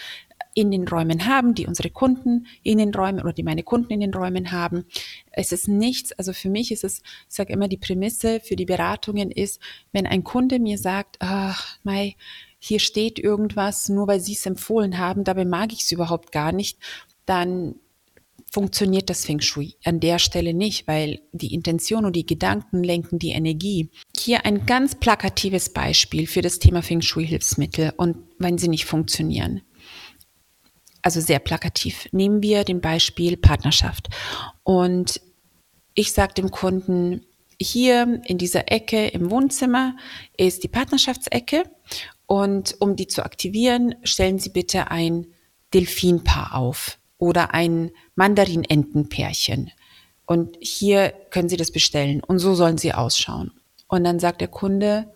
in 0.54 0.70
den 0.70 0.88
Räumen 0.88 1.26
haben, 1.26 1.54
die 1.54 1.66
unsere 1.66 1.90
Kunden 1.90 2.46
in 2.62 2.78
den 2.78 2.94
Räumen 2.94 3.20
oder 3.20 3.32
die 3.32 3.42
meine 3.42 3.62
Kunden 3.62 3.92
in 3.92 4.00
den 4.00 4.14
Räumen 4.14 4.52
haben. 4.52 4.84
Es 5.30 5.52
ist 5.52 5.68
nichts, 5.68 6.12
also 6.12 6.32
für 6.32 6.50
mich 6.50 6.72
ist 6.72 6.84
es, 6.84 7.02
ich 7.28 7.34
sage 7.34 7.52
immer, 7.52 7.68
die 7.68 7.76
Prämisse 7.76 8.40
für 8.40 8.56
die 8.56 8.64
Beratungen 8.64 9.30
ist, 9.30 9.60
wenn 9.92 10.06
ein 10.06 10.24
Kunde 10.24 10.58
mir 10.58 10.78
sagt, 10.78 11.16
ach, 11.20 11.78
Mai, 11.84 12.16
hier 12.58 12.80
steht 12.80 13.18
irgendwas, 13.18 13.88
nur 13.88 14.06
weil 14.06 14.20
Sie 14.20 14.34
es 14.34 14.44
empfohlen 14.44 14.98
haben, 14.98 15.24
dabei 15.24 15.44
mag 15.44 15.72
ich 15.72 15.82
es 15.82 15.92
überhaupt 15.92 16.32
gar 16.32 16.52
nicht, 16.52 16.78
dann 17.26 17.76
funktioniert 18.52 19.08
das 19.08 19.24
Feng 19.24 19.40
Shui 19.40 19.76
an 19.84 20.00
der 20.00 20.18
Stelle 20.18 20.52
nicht, 20.52 20.88
weil 20.88 21.20
die 21.32 21.54
Intention 21.54 22.04
und 22.04 22.16
die 22.16 22.26
Gedanken 22.26 22.82
lenken 22.82 23.20
die 23.20 23.30
Energie. 23.30 23.90
Hier 24.16 24.44
ein 24.44 24.66
ganz 24.66 24.96
plakatives 24.96 25.68
Beispiel 25.68 26.26
für 26.26 26.42
das 26.42 26.58
Thema 26.58 26.82
Feng 26.82 27.00
Shui 27.00 27.24
Hilfsmittel 27.24 27.92
und 27.96 28.16
wenn 28.38 28.58
sie 28.58 28.68
nicht 28.68 28.86
funktionieren 28.86 29.62
also 31.02 31.20
sehr 31.20 31.38
plakativ. 31.38 32.08
Nehmen 32.12 32.42
wir 32.42 32.64
den 32.64 32.80
Beispiel 32.80 33.36
Partnerschaft. 33.36 34.08
Und 34.62 35.20
ich 35.94 36.12
sage 36.12 36.34
dem 36.34 36.50
Kunden, 36.50 37.26
hier 37.60 38.22
in 38.24 38.38
dieser 38.38 38.70
Ecke 38.72 39.08
im 39.08 39.30
Wohnzimmer 39.30 39.96
ist 40.36 40.62
die 40.62 40.68
Partnerschaftsecke. 40.68 41.64
Und 42.26 42.76
um 42.80 42.96
die 42.96 43.06
zu 43.06 43.24
aktivieren, 43.24 43.96
stellen 44.02 44.38
Sie 44.38 44.50
bitte 44.50 44.90
ein 44.90 45.26
Delfinpaar 45.74 46.54
auf 46.54 46.98
oder 47.18 47.54
ein 47.54 47.90
Mandarin-Entenpärchen. 48.14 49.70
Und 50.26 50.56
hier 50.60 51.12
können 51.30 51.48
Sie 51.48 51.56
das 51.56 51.72
bestellen. 51.72 52.22
Und 52.22 52.38
so 52.38 52.54
sollen 52.54 52.78
sie 52.78 52.94
ausschauen. 52.94 53.50
Und 53.88 54.04
dann 54.04 54.20
sagt 54.20 54.40
der 54.40 54.48
Kunde, 54.48 55.12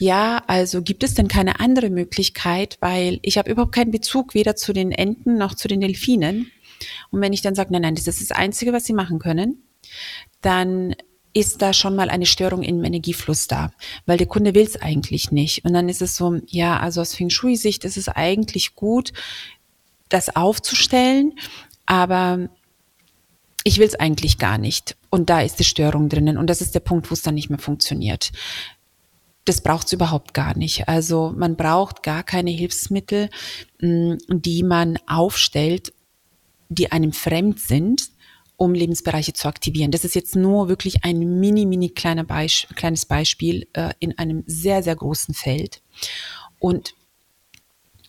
ja, 0.00 0.42
also 0.46 0.82
gibt 0.82 1.04
es 1.04 1.12
denn 1.12 1.28
keine 1.28 1.60
andere 1.60 1.90
Möglichkeit, 1.90 2.78
weil 2.80 3.20
ich 3.22 3.36
habe 3.36 3.50
überhaupt 3.50 3.74
keinen 3.74 3.90
Bezug 3.90 4.34
weder 4.34 4.56
zu 4.56 4.72
den 4.72 4.92
Enten 4.92 5.36
noch 5.36 5.54
zu 5.54 5.68
den 5.68 5.82
Delfinen. 5.82 6.50
Und 7.10 7.20
wenn 7.20 7.34
ich 7.34 7.42
dann 7.42 7.54
sage, 7.54 7.70
nein, 7.70 7.82
nein, 7.82 7.94
das 7.94 8.08
ist 8.08 8.30
das 8.30 8.36
Einzige, 8.36 8.72
was 8.72 8.86
Sie 8.86 8.94
machen 8.94 9.18
können, 9.18 9.62
dann 10.40 10.96
ist 11.34 11.60
da 11.60 11.74
schon 11.74 11.94
mal 11.94 12.08
eine 12.08 12.24
Störung 12.24 12.62
im 12.62 12.82
Energiefluss 12.82 13.46
da, 13.46 13.72
weil 14.06 14.16
der 14.16 14.26
Kunde 14.26 14.54
will 14.54 14.64
es 14.64 14.80
eigentlich 14.80 15.32
nicht. 15.32 15.66
Und 15.66 15.74
dann 15.74 15.90
ist 15.90 16.00
es 16.00 16.16
so, 16.16 16.40
ja, 16.46 16.80
also 16.80 17.02
aus 17.02 17.14
Feng 17.14 17.28
Shui-Sicht 17.28 17.84
ist 17.84 17.98
es 17.98 18.08
eigentlich 18.08 18.74
gut, 18.74 19.12
das 20.08 20.34
aufzustellen, 20.34 21.34
aber 21.84 22.48
ich 23.64 23.78
will 23.78 23.86
es 23.86 23.94
eigentlich 23.94 24.38
gar 24.38 24.56
nicht. 24.56 24.96
Und 25.10 25.28
da 25.28 25.42
ist 25.42 25.58
die 25.58 25.64
Störung 25.64 26.08
drinnen. 26.08 26.38
Und 26.38 26.48
das 26.48 26.62
ist 26.62 26.74
der 26.74 26.80
Punkt, 26.80 27.10
wo 27.10 27.12
es 27.12 27.20
dann 27.20 27.34
nicht 27.34 27.50
mehr 27.50 27.58
funktioniert 27.58 28.32
das 29.44 29.62
braucht 29.62 29.86
es 29.86 29.92
überhaupt 29.92 30.34
gar 30.34 30.56
nicht. 30.56 30.88
Also 30.88 31.32
man 31.36 31.56
braucht 31.56 32.02
gar 32.02 32.22
keine 32.22 32.50
Hilfsmittel, 32.50 33.30
mm, 33.80 34.14
die 34.28 34.62
man 34.62 34.98
aufstellt, 35.06 35.92
die 36.68 36.92
einem 36.92 37.12
fremd 37.12 37.58
sind, 37.58 38.10
um 38.56 38.74
Lebensbereiche 38.74 39.32
zu 39.32 39.48
aktivieren. 39.48 39.90
Das 39.90 40.04
ist 40.04 40.14
jetzt 40.14 40.36
nur 40.36 40.68
wirklich 40.68 41.04
ein 41.04 41.40
mini, 41.40 41.64
mini 41.64 41.88
kleiner 41.88 42.24
Beisp 42.24 42.76
kleines 42.76 43.06
Beispiel 43.06 43.66
äh, 43.72 43.94
in 43.98 44.18
einem 44.18 44.44
sehr, 44.46 44.82
sehr 44.82 44.94
großen 44.94 45.34
Feld. 45.34 45.82
Und 46.58 46.94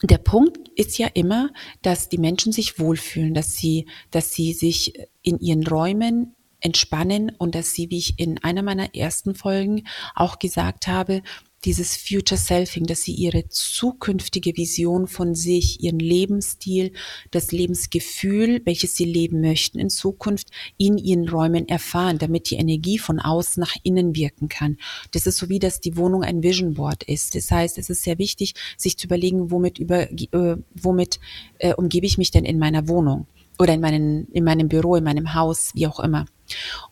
der 0.04 0.18
Punkt 0.18 0.68
ist 0.76 0.98
ja 0.98 1.08
immer, 1.14 1.52
dass 1.82 2.10
die 2.10 2.18
Menschen 2.18 2.52
sich 2.52 2.80
wohlfühlen, 2.80 3.34
dass 3.34 3.54
sie, 3.54 3.88
dass 4.10 4.34
sie 4.34 4.54
sich 4.54 4.94
in 5.22 5.40
ihren 5.40 5.66
Räumen 5.66 6.36
entspannen 6.62 7.32
und 7.38 7.56
dass 7.56 7.74
sie, 7.74 7.90
wie 7.90 7.98
ich 7.98 8.14
in 8.18 8.44
einer 8.44 8.64
meiner 8.64 8.96
ersten 8.96 9.36
Folgen 9.36 9.84
auch 10.16 10.40
gesagt 10.40 10.88
habe, 10.88 11.22
dieses 11.66 11.96
Future 11.96 12.40
Selfing, 12.40 12.86
dass 12.86 13.04
sie 13.04 13.14
ihre 13.14 13.48
zukünftige 13.48 14.58
Vision 14.58 15.08
von 15.08 15.36
sich, 15.36 15.84
ihren 15.84 16.00
Lebensstil, 16.00 16.92
das 17.30 17.52
Lebensgefühl, 17.52 18.62
welches 18.66 18.96
sie 18.96 19.06
leben 19.06 19.42
möchten 19.42 19.80
in 19.80 19.90
Zukunft, 19.90 20.48
in 20.78 20.98
ihren 20.98 21.30
Räumen 21.30 21.68
erfahren, 21.68 22.18
damit 22.18 22.50
die 22.50 22.56
Energie 22.56 22.98
von 22.98 23.20
außen 23.20 23.62
nach 23.62 23.76
innen 23.84 24.16
wirken 24.16 24.50
kann. 24.50 24.78
Das 25.12 25.28
ist 25.28 25.38
so 25.38 25.50
wie, 25.50 25.60
dass 25.60 25.82
die 25.82 25.98
Wohnung 25.98 26.24
ein 26.24 26.42
Vision 26.42 26.74
Board 26.74 27.04
ist. 27.04 27.36
Das 27.36 27.52
heißt, 27.52 27.78
es 27.78 27.90
ist 27.90 28.04
sehr 28.04 28.18
wichtig, 28.18 28.56
sich 28.78 28.98
zu 28.98 29.06
überlegen, 29.08 29.52
womit 29.52 29.78
über, 29.78 30.12
äh, 30.12 30.58
womit 30.74 31.20
äh, 31.60 31.74
umgebe 31.74 32.06
ich 32.06 32.18
mich 32.18 32.32
denn 32.32 32.46
in 32.46 32.58
meiner 32.58 32.88
Wohnung 32.88 33.28
oder 33.62 33.76
in, 33.76 33.82
meinen, 33.82 34.28
in 34.32 34.44
meinem 34.44 34.70
Büro, 34.70 34.96
in 34.96 35.04
meinem 35.04 35.36
Haus, 35.36 35.70
wie 35.76 35.86
auch 35.86 36.00
immer. 36.00 36.26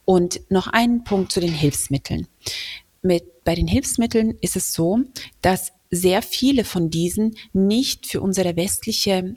Und 0.05 0.39
noch 0.51 0.67
ein 0.67 1.03
Punkt 1.03 1.31
zu 1.31 1.39
den 1.39 1.51
Hilfsmitteln. 1.51 2.27
Mit, 3.01 3.43
bei 3.43 3.55
den 3.55 3.67
Hilfsmitteln 3.67 4.37
ist 4.39 4.55
es 4.55 4.71
so, 4.71 4.99
dass 5.41 5.73
sehr 5.89 6.21
viele 6.21 6.63
von 6.63 6.91
diesen 6.91 7.35
nicht 7.53 8.05
für 8.05 8.21
unsere 8.21 8.55
westliche 8.55 9.33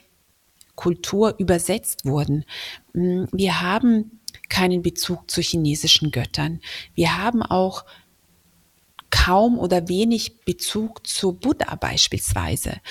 Kultur 0.75 1.35
übersetzt 1.39 2.05
wurden. 2.05 2.45
Mm, 2.93 3.25
wir 3.33 3.63
haben 3.63 4.21
keinen 4.51 4.83
Bezug 4.83 5.31
zu 5.31 5.41
chinesischen 5.41 6.11
Göttern. 6.11 6.61
Wir 6.95 7.17
haben 7.17 7.41
auch 7.41 7.87
kaum 9.09 9.59
oder 9.59 9.89
wenig 9.89 10.41
Bezug 10.45 11.07
zu 11.07 11.33
Buddha 11.33 11.77
beispielsweise 11.77 12.83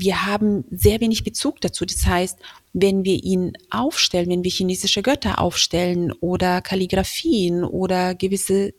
wir 0.00 0.26
haben 0.26 0.64
sehr 0.70 1.00
wenig 1.00 1.24
Bezug 1.24 1.60
dazu. 1.60 1.84
Das 1.84 2.06
heißt, 2.06 2.38
wenn 2.72 3.04
wir 3.04 3.22
ihn 3.22 3.52
aufstellen, 3.70 4.28
wenn 4.30 4.44
wir 4.44 4.50
chinesische 4.50 5.02
Götter 5.02 5.40
aufstellen 5.40 6.12
oder 6.12 6.60
Kalligraphien 6.60 7.64
oder 7.64 8.14
gewisse 8.14 8.74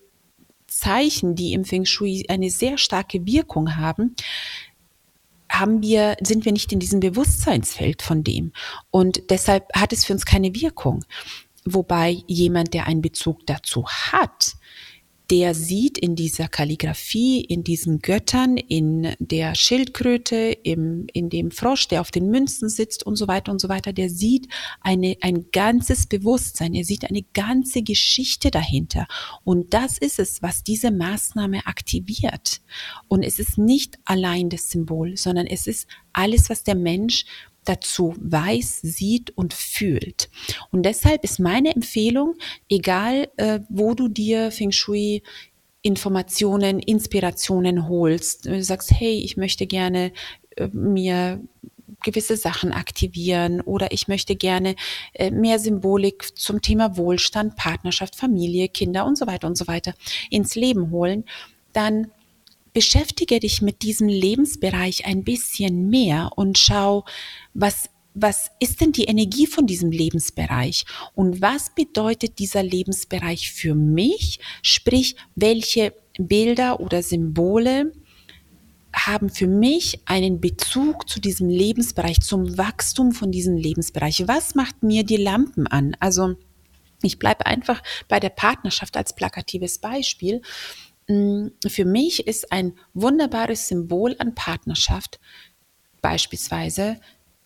Zeichen, 0.67 1.35
die 1.35 1.53
im 1.53 1.65
Feng 1.65 1.85
Shui 1.85 2.25
eine 2.27 2.49
sehr 2.49 2.77
starke 2.77 3.25
Wirkung 3.25 3.77
haben, 3.77 4.15
haben 5.49 5.81
wir, 5.81 6.17
sind 6.21 6.43
wir 6.45 6.51
nicht 6.51 6.73
in 6.73 6.79
diesem 6.79 6.99
Bewusstseinsfeld 6.99 8.01
von 8.01 8.23
dem. 8.23 8.51
Und 8.91 9.29
deshalb 9.29 9.73
hat 9.73 9.93
es 9.93 10.05
für 10.05 10.13
uns 10.13 10.25
keine 10.25 10.53
Wirkung. 10.55 11.05
Wobei 11.65 12.23
jemand, 12.27 12.73
der 12.73 12.87
einen 12.87 13.01
Bezug 13.01 13.45
dazu 13.47 13.87
hat, 13.87 14.55
der 15.31 15.55
sieht 15.55 15.97
in 15.97 16.15
dieser 16.15 16.47
Kalligraphie, 16.47 17.41
in 17.41 17.63
diesen 17.63 17.99
Göttern, 17.99 18.57
in 18.57 19.15
der 19.19 19.55
Schildkröte, 19.55 20.35
im, 20.63 21.07
in 21.13 21.29
dem 21.29 21.51
Frosch, 21.51 21.87
der 21.87 22.01
auf 22.01 22.11
den 22.11 22.29
Münzen 22.29 22.69
sitzt 22.69 23.05
und 23.05 23.15
so 23.15 23.27
weiter 23.27 23.51
und 23.51 23.59
so 23.59 23.69
weiter, 23.69 23.93
der 23.93 24.09
sieht 24.09 24.47
eine, 24.81 25.17
ein 25.21 25.51
ganzes 25.51 26.07
Bewusstsein, 26.07 26.73
er 26.73 26.83
sieht 26.83 27.09
eine 27.09 27.23
ganze 27.33 27.81
Geschichte 27.81 28.51
dahinter. 28.51 29.07
Und 29.43 29.73
das 29.73 29.97
ist 29.97 30.19
es, 30.19 30.41
was 30.41 30.63
diese 30.63 30.91
Maßnahme 30.91 31.65
aktiviert. 31.65 32.61
Und 33.07 33.23
es 33.23 33.39
ist 33.39 33.57
nicht 33.57 33.97
allein 34.05 34.49
das 34.49 34.69
Symbol, 34.69 35.17
sondern 35.17 35.47
es 35.47 35.67
ist 35.67 35.87
alles, 36.13 36.49
was 36.49 36.63
der 36.63 36.75
Mensch 36.75 37.25
dazu 37.65 38.15
weiß, 38.17 38.81
sieht 38.81 39.35
und 39.37 39.53
fühlt. 39.53 40.29
Und 40.71 40.83
deshalb 40.83 41.23
ist 41.23 41.39
meine 41.39 41.75
Empfehlung, 41.75 42.35
egal 42.69 43.29
äh, 43.37 43.59
wo 43.69 43.93
du 43.93 44.07
dir 44.07 44.51
Feng 44.51 44.71
Shui 44.71 45.23
Informationen, 45.81 46.79
Inspirationen 46.79 47.87
holst, 47.87 48.45
du 48.45 48.63
sagst, 48.63 48.91
hey, 48.91 49.19
ich 49.19 49.37
möchte 49.37 49.67
gerne 49.67 50.11
äh, 50.55 50.67
mir 50.69 51.41
gewisse 52.03 52.37
Sachen 52.37 52.71
aktivieren 52.71 53.61
oder 53.61 53.91
ich 53.91 54.07
möchte 54.07 54.35
gerne 54.35 54.75
äh, 55.13 55.31
mehr 55.31 55.59
Symbolik 55.59 56.37
zum 56.37 56.61
Thema 56.61 56.97
Wohlstand, 56.97 57.55
Partnerschaft, 57.55 58.15
Familie, 58.15 58.67
Kinder 58.67 59.05
und 59.05 59.17
so 59.17 59.27
weiter 59.27 59.47
und 59.47 59.57
so 59.57 59.67
weiter 59.67 59.93
ins 60.29 60.55
Leben 60.55 60.91
holen, 60.91 61.25
dann 61.73 62.07
beschäftige 62.75 63.39
dich 63.39 63.63
mit 63.63 63.81
diesem 63.81 64.09
Lebensbereich 64.09 65.05
ein 65.05 65.23
bisschen 65.23 65.89
mehr 65.89 66.31
und 66.35 66.59
schau, 66.59 67.05
was 67.55 67.89
was 68.17 68.49
ist 68.61 68.79
denn 68.79 68.93
die 68.93 69.05
Energie 69.05 69.45
von 69.45 69.67
diesem 69.67 69.91
Lebensbereich 69.91 70.85
und 71.15 71.41
was 71.41 71.75
bedeutet 71.75 72.39
dieser 72.39 72.63
Lebensbereich 72.63 73.51
für 73.51 73.75
mich? 73.75 74.39
Sprich, 74.61 75.17
welche 75.35 75.93
Bilder 76.17 76.79
oder 76.79 77.03
Symbole 77.03 77.91
haben 78.93 79.29
für 79.29 79.47
mich 79.47 79.99
einen 80.05 80.39
Bezug 80.39 81.09
zu 81.09 81.19
diesem 81.19 81.49
Lebensbereich, 81.49 82.21
zum 82.21 82.57
Wachstum 82.57 83.11
von 83.11 83.33
diesem 83.33 83.57
Lebensbereich. 83.57 84.25
Was 84.27 84.55
macht 84.55 84.81
mir 84.81 85.03
die 85.03 85.17
Lampen 85.17 85.67
an? 85.67 85.97
Also 85.99 86.35
ich 87.01 87.19
bleibe 87.19 87.45
einfach 87.45 87.83
bei 88.07 88.21
der 88.21 88.29
Partnerschaft 88.29 88.95
als 88.95 89.13
plakatives 89.13 89.79
Beispiel. 89.79 90.41
Mm, 91.07 91.47
für 91.67 91.85
mich 91.85 92.27
ist 92.27 92.51
ein 92.51 92.73
wunderbares 92.93 93.67
Symbol 93.67 94.15
an 94.19 94.35
Partnerschaft 94.35 95.19
beispielsweise 96.01 96.99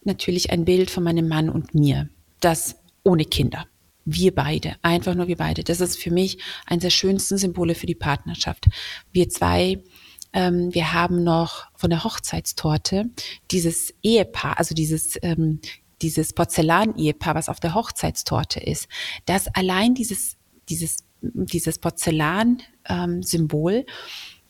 natürlich 0.04 0.52
ein 0.52 0.66
Bild 0.66 0.90
von 0.90 1.04
meinem 1.04 1.28
Mann 1.28 1.50
und 1.50 1.74
mir, 1.74 2.10
das 2.40 2.76
ohne 3.04 3.26
Kinder. 3.26 3.68
Wir 4.06 4.34
beide, 4.34 4.76
einfach 4.82 5.14
nur 5.14 5.28
wir 5.28 5.38
beide. 5.38 5.64
Das 5.64 5.82
ist 5.82 5.98
für 5.98 6.12
mich 6.12 6.40
eines 6.66 6.84
der 6.84 6.90
schönsten 6.90 7.38
Symbole 7.38 7.76
für 7.76 7.86
die 7.86 7.96
Partnerschaft. 7.96 8.68
Wir 9.12 9.30
zwei 9.30 9.84
ähm, 10.34 10.74
wir 10.74 10.94
haben 10.94 11.24
noch 11.24 11.66
von 11.76 11.90
der 11.90 12.04
Hochzeitstorte 12.04 13.10
dieses 13.52 13.94
Ehepaar, 14.04 14.60
also 14.60 14.76
dieses 14.76 15.18
ähm, 15.22 15.60
dieses 16.02 16.34
Porzellan-Ehepaar, 16.34 17.36
was 17.36 17.50
auf 17.50 17.60
der 17.60 17.74
Hochzeitstorte 17.74 18.60
ist, 18.60 18.88
das 19.26 19.48
allein 19.48 19.96
dieses 19.96 20.38
dieses 20.70 21.06
dieses 21.22 21.80
Porzellan-Symbol, 21.80 23.86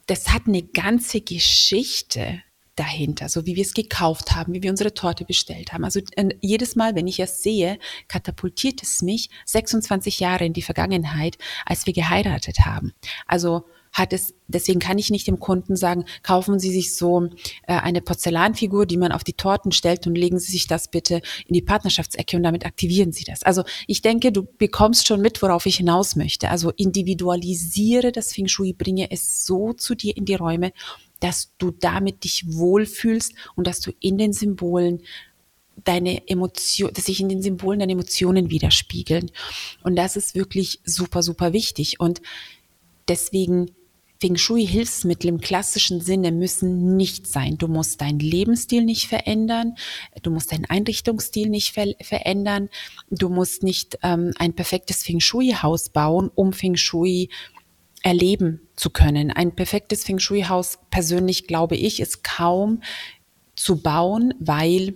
das 0.07 0.29
hat 0.29 0.47
eine 0.47 0.63
ganze 0.63 1.21
Geschichte 1.21 2.41
dahinter, 2.79 3.27
so 3.27 3.45
wie 3.45 3.55
wir 3.55 3.63
es 3.63 3.73
gekauft 3.73 4.35
haben, 4.35 4.53
wie 4.53 4.63
wir 4.63 4.71
unsere 4.71 4.93
Torte 4.93 5.25
bestellt 5.25 5.73
haben. 5.73 5.83
Also 5.83 5.99
äh, 6.15 6.29
jedes 6.39 6.77
Mal, 6.77 6.95
wenn 6.95 7.07
ich 7.07 7.19
es 7.19 7.43
sehe, 7.43 7.77
katapultiert 8.07 8.81
es 8.81 9.01
mich 9.01 9.29
26 9.45 10.21
Jahre 10.21 10.45
in 10.45 10.53
die 10.53 10.61
Vergangenheit, 10.61 11.37
als 11.65 11.85
wir 11.85 11.93
geheiratet 11.93 12.61
haben. 12.61 12.93
Also 13.27 13.65
hat 13.91 14.13
es, 14.13 14.33
deswegen 14.47 14.79
kann 14.79 14.97
ich 14.97 15.09
nicht 15.09 15.27
dem 15.27 15.39
Kunden 15.39 15.75
sagen, 15.75 16.05
kaufen 16.23 16.59
Sie 16.59 16.71
sich 16.71 16.95
so 16.95 17.29
äh, 17.67 17.73
eine 17.73 18.01
Porzellanfigur, 18.01 18.85
die 18.85 18.97
man 18.97 19.11
auf 19.11 19.23
die 19.23 19.33
Torten 19.33 19.71
stellt 19.71 20.05
und 20.07 20.15
legen 20.15 20.39
Sie 20.39 20.51
sich 20.51 20.67
das 20.67 20.89
bitte 20.89 21.21
in 21.47 21.53
die 21.53 21.61
Partnerschaftsecke 21.61 22.37
und 22.37 22.43
damit 22.43 22.65
aktivieren 22.65 23.11
Sie 23.11 23.23
das. 23.23 23.43
Also 23.43 23.63
ich 23.87 24.01
denke, 24.01 24.31
du 24.31 24.47
bekommst 24.57 25.07
schon 25.07 25.21
mit, 25.21 25.41
worauf 25.41 25.65
ich 25.65 25.77
hinaus 25.77 26.15
möchte. 26.15 26.49
Also 26.49 26.71
individualisiere 26.71 28.11
das 28.11 28.33
Feng 28.33 28.47
Shui, 28.47 28.73
bringe 28.73 29.11
es 29.11 29.45
so 29.45 29.73
zu 29.73 29.95
dir 29.95 30.15
in 30.15 30.25
die 30.25 30.35
Räume, 30.35 30.71
dass 31.19 31.51
du 31.57 31.71
damit 31.71 32.23
dich 32.23 32.45
wohlfühlst 32.47 33.33
und 33.55 33.67
dass 33.67 33.81
du 33.81 33.91
in 33.99 34.17
den 34.17 34.33
Symbolen 34.33 35.01
deine 35.83 36.27
Emotion, 36.27 36.91
dass 36.93 37.05
sich 37.05 37.19
in 37.19 37.29
den 37.29 37.41
Symbolen 37.41 37.79
deine 37.79 37.93
Emotionen 37.93 38.49
widerspiegeln. 38.49 39.31
Und 39.83 39.95
das 39.95 40.15
ist 40.15 40.35
wirklich 40.35 40.81
super, 40.85 41.23
super 41.23 41.53
wichtig. 41.53 41.99
Und 41.99 42.21
deswegen 43.07 43.71
Feng 44.21 44.35
Shui-Hilfsmittel 44.35 45.29
im 45.29 45.39
klassischen 45.39 46.01
Sinne 46.01 46.33
müssen 46.33 46.97
nicht 46.97 47.25
sein. 47.25 47.57
Du 47.57 47.69
musst 47.69 48.01
deinen 48.01 48.19
Lebensstil 48.19 48.83
nicht 48.83 49.07
verändern, 49.07 49.75
du 50.21 50.29
musst 50.29 50.51
deinen 50.51 50.65
Einrichtungsstil 50.65 51.47
nicht 51.47 51.73
ver 51.73 51.93
verändern, 52.01 52.69
du 53.09 53.29
musst 53.29 53.63
nicht 53.63 53.97
ähm, 54.03 54.33
ein 54.37 54.53
perfektes 54.53 55.03
Feng 55.03 55.21
Shui-Haus 55.21 55.89
bauen, 55.89 56.29
um 56.35 56.51
Feng 56.51 56.75
Shui 56.75 57.29
erleben 58.03 58.67
zu 58.75 58.89
können. 58.89 59.31
Ein 59.31 59.55
perfektes 59.55 60.03
Feng 60.03 60.19
Shui-Haus, 60.19 60.79
persönlich 60.91 61.47
glaube 61.47 61.77
ich, 61.77 62.01
ist 62.01 62.21
kaum 62.23 62.83
zu 63.55 63.81
bauen, 63.81 64.33
weil 64.39 64.95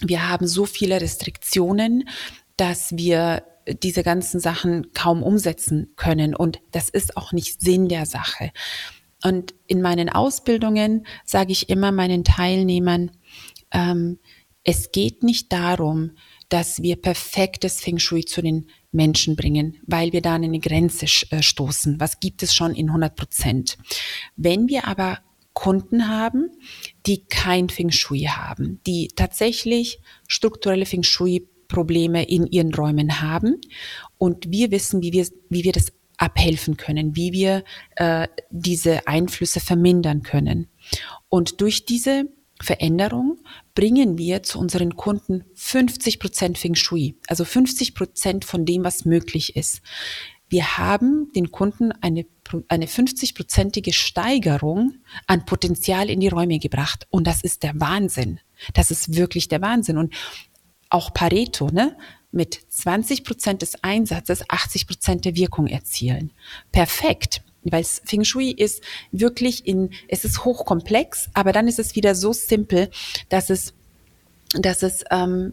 wir 0.00 0.28
haben 0.28 0.48
so 0.48 0.66
viele 0.66 1.00
Restriktionen, 1.00 2.08
dass 2.56 2.96
wir 2.96 3.44
diese 3.66 4.02
ganzen 4.02 4.40
Sachen 4.40 4.92
kaum 4.92 5.22
umsetzen 5.22 5.92
können. 5.96 6.34
Und 6.34 6.60
das 6.70 6.88
ist 6.88 7.16
auch 7.16 7.32
nicht 7.32 7.60
Sinn 7.60 7.88
der 7.88 8.06
Sache. 8.06 8.50
Und 9.24 9.54
in 9.66 9.82
meinen 9.82 10.08
Ausbildungen 10.08 11.06
sage 11.24 11.52
ich 11.52 11.68
immer 11.68 11.92
meinen 11.92 12.24
Teilnehmern, 12.24 13.12
ähm, 13.70 14.18
es 14.64 14.92
geht 14.92 15.22
nicht 15.22 15.52
darum, 15.52 16.12
dass 16.48 16.82
wir 16.82 16.96
perfektes 16.96 17.80
Feng 17.80 17.98
Shui 17.98 18.24
zu 18.24 18.42
den 18.42 18.68
Menschen 18.92 19.36
bringen, 19.36 19.78
weil 19.86 20.12
wir 20.12 20.20
da 20.20 20.34
eine 20.34 20.60
Grenze 20.60 21.06
äh, 21.30 21.42
stoßen. 21.42 21.98
Was 21.98 22.20
gibt 22.20 22.42
es 22.42 22.54
schon 22.54 22.74
in 22.74 22.88
100 22.88 23.16
Prozent? 23.16 23.78
Wenn 24.36 24.68
wir 24.68 24.86
aber 24.86 25.18
Kunden 25.54 26.08
haben, 26.08 26.50
die 27.06 27.24
kein 27.24 27.68
Feng 27.68 27.90
Shui 27.90 28.22
haben, 28.22 28.80
die 28.86 29.08
tatsächlich 29.08 30.00
strukturelle 30.28 30.86
Feng 30.86 31.02
Shui 31.02 31.48
Probleme 31.72 32.22
in 32.24 32.46
ihren 32.46 32.72
Räumen 32.72 33.20
haben. 33.20 33.60
Und 34.18 34.50
wir 34.50 34.70
wissen, 34.70 35.02
wie 35.02 35.12
wir, 35.12 35.26
wie 35.48 35.64
wir 35.64 35.72
das 35.72 35.92
abhelfen 36.18 36.76
können, 36.76 37.16
wie 37.16 37.32
wir 37.32 37.64
äh, 37.96 38.28
diese 38.50 39.08
Einflüsse 39.08 39.58
vermindern 39.58 40.22
können. 40.22 40.68
Und 41.28 41.60
durch 41.60 41.84
diese 41.84 42.28
Veränderung 42.60 43.38
bringen 43.74 44.18
wir 44.18 44.42
zu 44.44 44.60
unseren 44.60 44.96
Kunden 44.96 45.44
50 45.54 46.20
Prozent 46.20 46.58
Feng 46.58 46.76
Shui, 46.76 47.16
also 47.26 47.44
50 47.44 47.94
Prozent 47.94 48.44
von 48.44 48.64
dem, 48.64 48.84
was 48.84 49.04
möglich 49.04 49.56
ist. 49.56 49.82
Wir 50.48 50.76
haben 50.76 51.32
den 51.34 51.50
Kunden 51.50 51.92
eine, 52.02 52.26
eine 52.68 52.84
50-prozentige 52.84 53.94
Steigerung 53.94 54.96
an 55.26 55.46
Potenzial 55.46 56.10
in 56.10 56.20
die 56.20 56.28
Räume 56.28 56.58
gebracht. 56.58 57.06
Und 57.08 57.26
das 57.26 57.42
ist 57.42 57.62
der 57.62 57.72
Wahnsinn. 57.80 58.38
Das 58.74 58.90
ist 58.90 59.16
wirklich 59.16 59.48
der 59.48 59.62
Wahnsinn. 59.62 59.96
Und 59.96 60.12
auch 60.92 61.12
Pareto, 61.14 61.68
ne? 61.70 61.96
Mit 62.30 62.60
20 62.68 63.24
Prozent 63.24 63.62
des 63.62 63.82
Einsatzes 63.82 64.44
80 64.48 64.86
Prozent 64.86 65.24
der 65.24 65.36
Wirkung 65.36 65.66
erzielen. 65.66 66.32
Perfekt. 66.70 67.42
Weil 67.62 67.84
Feng 67.84 68.24
Shui 68.24 68.50
ist 68.50 68.82
wirklich 69.12 69.66
in, 69.66 69.90
es 70.08 70.24
ist 70.24 70.44
hochkomplex, 70.44 71.28
aber 71.34 71.52
dann 71.52 71.68
ist 71.68 71.78
es 71.78 71.94
wieder 71.94 72.14
so 72.14 72.32
simpel, 72.32 72.90
dass 73.28 73.50
es, 73.50 73.74
dass 74.54 74.82
es 74.82 75.04
ähm, 75.10 75.52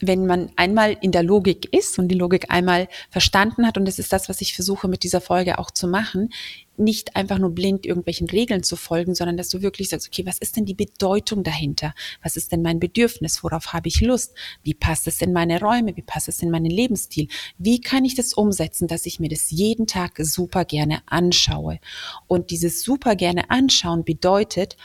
wenn 0.00 0.26
man 0.26 0.50
einmal 0.56 0.96
in 1.00 1.12
der 1.12 1.22
Logik 1.22 1.72
ist 1.72 1.98
und 1.98 2.08
die 2.08 2.14
Logik 2.14 2.50
einmal 2.50 2.88
verstanden 3.10 3.66
hat, 3.66 3.76
und 3.76 3.84
das 3.84 3.98
ist 3.98 4.12
das, 4.12 4.28
was 4.28 4.40
ich 4.40 4.54
versuche 4.54 4.88
mit 4.88 5.02
dieser 5.02 5.20
Folge 5.20 5.58
auch 5.58 5.70
zu 5.70 5.88
machen, 5.88 6.30
nicht 6.78 7.16
einfach 7.16 7.38
nur 7.38 7.50
blind 7.50 7.86
irgendwelchen 7.86 8.28
Regeln 8.28 8.62
zu 8.62 8.76
folgen, 8.76 9.14
sondern 9.14 9.36
dass 9.36 9.48
du 9.48 9.62
wirklich 9.62 9.88
sagst, 9.88 10.08
okay, 10.08 10.24
was 10.26 10.38
ist 10.38 10.56
denn 10.56 10.64
die 10.64 10.74
Bedeutung 10.74 11.42
dahinter? 11.42 11.94
Was 12.22 12.36
ist 12.36 12.52
denn 12.52 12.62
mein 12.62 12.80
Bedürfnis? 12.80 13.42
Worauf 13.42 13.72
habe 13.72 13.88
ich 13.88 14.00
Lust? 14.00 14.34
Wie 14.62 14.74
passt 14.74 15.06
es 15.06 15.20
in 15.20 15.32
meine 15.32 15.60
Räume? 15.60 15.96
Wie 15.96 16.02
passt 16.02 16.28
es 16.28 16.42
in 16.42 16.50
meinen 16.50 16.70
Lebensstil? 16.70 17.28
Wie 17.58 17.80
kann 17.80 18.04
ich 18.04 18.14
das 18.14 18.34
umsetzen, 18.34 18.88
dass 18.88 19.06
ich 19.06 19.20
mir 19.20 19.28
das 19.28 19.50
jeden 19.50 19.86
Tag 19.86 20.18
super 20.18 20.64
gerne 20.64 21.02
anschaue? 21.06 21.80
Und 22.26 22.50
dieses 22.50 22.82
super 22.82 23.16
gerne 23.16 23.50
anschauen 23.50 24.04
bedeutet, 24.04 24.76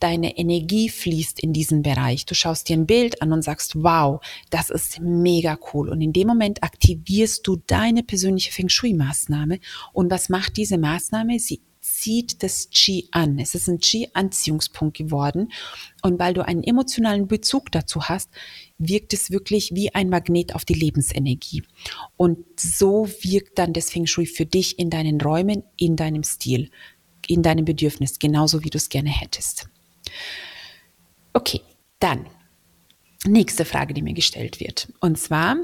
deine 0.00 0.36
Energie 0.36 0.88
fließt 0.88 1.40
in 1.40 1.52
diesen 1.52 1.82
Bereich. 1.82 2.26
Du 2.26 2.34
schaust 2.34 2.68
dir 2.68 2.76
ein 2.76 2.86
Bild 2.86 3.22
an 3.22 3.32
und 3.32 3.42
sagst, 3.42 3.76
wow, 3.76 4.20
das 4.50 4.70
ist 4.70 5.00
mega 5.00 5.58
cool. 5.72 5.88
Und 5.88 6.00
in 6.00 6.12
dem 6.12 6.26
Moment 6.26 6.62
aktivierst 6.62 7.46
du 7.46 7.56
deine 7.66 8.02
persönliche 8.02 8.52
Feng 8.52 8.68
Shui-Maßnahme. 8.68 9.60
Und 9.92 10.10
was 10.10 10.28
macht 10.28 10.56
diese 10.56 10.78
Maßnahme? 10.78 11.38
Sie 11.38 11.60
zieht 11.80 12.42
das 12.42 12.68
Qi 12.70 13.08
an. 13.10 13.38
Es 13.38 13.54
ist 13.54 13.68
ein 13.68 13.78
Qi-Anziehungspunkt 13.78 14.96
geworden. 14.96 15.52
Und 16.02 16.18
weil 16.18 16.34
du 16.34 16.44
einen 16.44 16.62
emotionalen 16.62 17.26
Bezug 17.26 17.72
dazu 17.72 18.04
hast, 18.04 18.30
wirkt 18.78 19.12
es 19.12 19.30
wirklich 19.30 19.72
wie 19.74 19.94
ein 19.94 20.08
Magnet 20.08 20.54
auf 20.54 20.64
die 20.64 20.74
Lebensenergie. 20.74 21.62
Und 22.16 22.38
so 22.58 23.08
wirkt 23.22 23.58
dann 23.58 23.72
das 23.72 23.90
Feng 23.90 24.06
Shui 24.06 24.26
für 24.26 24.46
dich 24.46 24.78
in 24.78 24.90
deinen 24.90 25.20
Räumen, 25.20 25.62
in 25.76 25.96
deinem 25.96 26.22
Stil, 26.22 26.70
in 27.26 27.42
deinem 27.42 27.64
Bedürfnis, 27.64 28.18
genauso 28.18 28.64
wie 28.64 28.70
du 28.70 28.78
es 28.78 28.88
gerne 28.88 29.10
hättest. 29.10 29.68
Okay, 31.32 31.60
dann 31.98 32.26
nächste 33.26 33.64
Frage, 33.64 33.94
die 33.94 34.02
mir 34.02 34.14
gestellt 34.14 34.60
wird. 34.60 34.92
Und 35.00 35.18
zwar, 35.18 35.56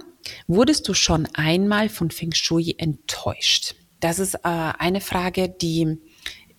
wurdest 0.46 0.86
du 0.88 0.94
schon 0.94 1.26
einmal 1.34 1.88
von 1.88 2.10
Feng 2.10 2.32
Shui 2.32 2.74
enttäuscht? 2.78 3.74
Das 4.00 4.18
ist 4.18 4.34
äh, 4.34 4.38
eine 4.42 5.00
Frage, 5.00 5.48
die 5.48 5.98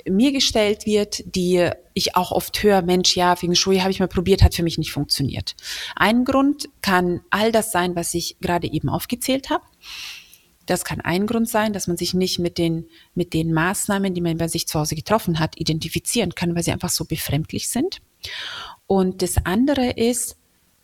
mir 0.09 0.31
gestellt 0.31 0.85
wird, 0.85 1.23
die 1.35 1.69
ich 1.93 2.15
auch 2.15 2.31
oft 2.31 2.63
höre, 2.63 2.81
Mensch, 2.81 3.15
ja, 3.15 3.35
Feng 3.35 3.55
Shui 3.55 3.79
habe 3.79 3.91
ich 3.91 3.99
mal 3.99 4.07
probiert, 4.07 4.41
hat 4.41 4.55
für 4.55 4.63
mich 4.63 4.77
nicht 4.77 4.91
funktioniert. 4.91 5.55
Ein 5.95 6.23
Grund 6.23 6.69
kann 6.81 7.21
all 7.29 7.51
das 7.51 7.71
sein, 7.71 7.95
was 7.95 8.13
ich 8.13 8.37
gerade 8.39 8.71
eben 8.71 8.89
aufgezählt 8.89 9.49
habe. 9.49 9.63
Das 10.67 10.85
kann 10.85 11.01
ein 11.01 11.25
Grund 11.25 11.49
sein, 11.49 11.73
dass 11.73 11.87
man 11.87 11.97
sich 11.97 12.13
nicht 12.13 12.37
mit 12.37 12.57
den, 12.59 12.87
mit 13.15 13.33
den 13.33 13.51
Maßnahmen, 13.53 14.13
die 14.13 14.21
man 14.21 14.37
bei 14.37 14.47
sich 14.47 14.67
zu 14.67 14.79
Hause 14.79 14.95
getroffen 14.95 15.39
hat, 15.39 15.59
identifizieren 15.59 16.35
kann, 16.35 16.55
weil 16.55 16.63
sie 16.63 16.71
einfach 16.71 16.89
so 16.89 17.05
befremdlich 17.05 17.69
sind. 17.69 18.01
Und 18.85 19.21
das 19.21 19.37
andere 19.45 19.91
ist, 19.91 20.37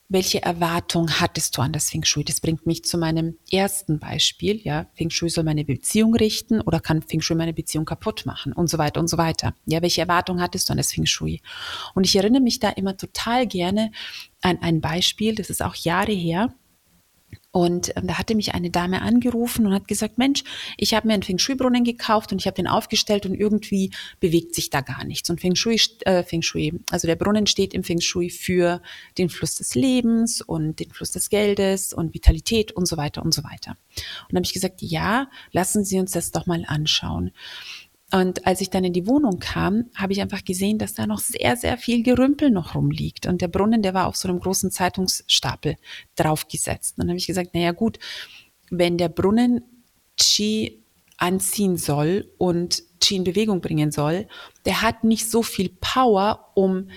welche 0.10 0.44
Erwartung 0.44 1.10
hattest 1.20 1.58
du 1.58 1.62
an 1.62 1.74
das 1.74 1.90
Feng 1.90 2.04
Shui? 2.04 2.24
Das 2.24 2.40
bringt 2.40 2.68
mich 2.68 2.84
zu 2.84 2.98
meinem 2.98 3.38
ersten 3.52 4.00
Beispiel. 4.00 4.62
Ja, 4.64 4.86
Feng 4.94 5.10
Shui 5.10 5.30
soll 5.30 5.44
meine 5.44 5.66
Beziehung 5.66 6.14
richten 6.16 6.62
oder 6.62 6.80
kann 6.80 7.02
Feng 7.02 7.22
Shui 7.22 7.36
meine 7.36 7.54
Beziehung 7.54 7.86
kaputt 7.86 8.26
machen 8.26 8.54
und 8.54 8.70
so 8.70 8.78
weiter 8.78 9.00
und 9.00 9.08
so 9.08 9.18
weiter. 9.18 9.56
Ja, 9.66 9.82
welche 9.82 10.02
Erwartung 10.02 10.40
hattest 10.40 10.70
du 10.70 10.74
an 10.74 10.78
das 10.78 10.92
Feng 10.92 11.06
Shui? 11.06 11.42
Und 11.96 12.06
ich 12.06 12.16
erinnere 12.16 12.42
mich 12.42 12.60
da 12.60 12.70
immer 12.70 12.96
total 12.96 13.48
gerne 13.48 13.92
an 14.42 14.60
ein 14.62 14.82
Beispiel, 14.82 15.36
das 15.36 15.50
ist 15.50 15.64
auch 15.64 15.76
Jahre 15.76 16.12
her. 16.12 16.54
Und 17.54 17.96
ähm, 17.96 18.08
da 18.08 18.18
hatte 18.18 18.34
mich 18.34 18.56
eine 18.56 18.72
Dame 18.72 19.04
angerufen 19.04 19.68
und 19.68 19.74
hat 19.74 19.88
gesagt, 19.88 20.18
Mensch, 20.18 20.44
ich 20.76 20.96
habe 20.96 21.08
mir 21.08 21.14
einen 21.14 21.22
Feng 21.22 21.38
Shui-Brunnen 21.38 21.84
gekauft 21.84 22.32
und 22.32 22.40
ich 22.40 22.48
habe 22.48 22.56
den 22.56 22.66
aufgestellt 22.68 23.28
und 23.28 23.36
irgendwie 23.36 23.92
bewegt 24.20 24.56
sich 24.56 24.72
da 24.72 24.82
gar 24.82 25.06
nichts. 25.06 25.30
Und 25.30 25.40
Feng 25.40 25.54
Shui, 25.54 25.80
äh, 26.06 26.24
Feng 26.24 26.42
Shui, 26.42 26.74
also 26.90 27.08
der 27.08 27.16
Brunnen 27.16 27.46
steht 27.46 27.76
im 27.76 27.84
Feng 27.84 28.02
Shui 28.02 28.32
für 28.32 28.82
den 29.20 29.30
Fluss 29.30 29.54
des 29.54 29.76
Lebens 29.76 30.42
und 30.42 30.80
den 30.80 30.90
Fluss 30.90 31.12
des 31.12 31.30
Geldes 31.30 31.94
und 31.94 32.16
Vitalität 32.16 32.72
und 32.72 32.88
so 32.88 32.98
weiter 32.98 33.22
und 33.22 33.36
so 33.36 33.44
weiter. 33.44 33.72
Und 33.72 34.30
dann 34.32 34.38
habe 34.38 34.46
ich 34.46 34.54
gesagt, 34.54 34.82
ja, 34.82 35.30
lassen 35.52 35.86
Sie 35.86 36.00
uns 36.00 36.12
das 36.12 36.32
doch 36.32 36.48
mal 36.48 36.66
anschauen. 36.68 37.34
Und 38.14 38.46
als 38.46 38.62
ich 38.62 38.70
dann 38.70 38.84
in 38.84 38.94
die 38.94 39.08
Wohnung 39.08 39.40
kam, 39.40 39.86
habe 39.96 40.14
ich 40.14 40.22
einfach 40.22 40.46
gesehen, 40.46 40.78
dass 40.78 40.94
da 40.94 41.08
noch 41.08 41.18
sehr, 41.18 41.58
sehr 41.58 41.80
viel 41.80 42.04
Gerümpel 42.04 42.52
noch 42.52 42.76
rumliegt. 42.76 43.26
Und 43.26 43.42
der 43.42 43.48
Brunnen, 43.48 43.82
der 43.82 43.96
war 43.96 44.06
auf 44.06 44.16
so 44.16 44.30
einem 44.30 44.40
großen 44.40 44.70
Zeitungsstapel 44.70 45.78
draufgesetzt. 46.16 46.94
Und 46.96 47.02
dann 47.02 47.10
habe 47.10 47.18
ich 47.18 47.26
gesagt, 47.26 47.56
naja 47.56 47.72
gut, 47.72 47.98
wenn 48.70 49.00
der 49.00 49.10
Brunnen 49.10 49.64
Qi 50.16 50.84
anziehen 51.18 51.78
soll 51.78 52.32
und 52.38 52.84
Qi 53.02 53.16
in 53.16 53.24
Bewegung 53.24 53.62
bringen 53.62 53.92
soll, 53.92 54.28
der 54.66 54.84
hat 54.84 55.04
nicht 55.04 55.28
so 55.28 55.42
viel 55.42 55.70
Power, 55.82 56.52
um 56.54 56.90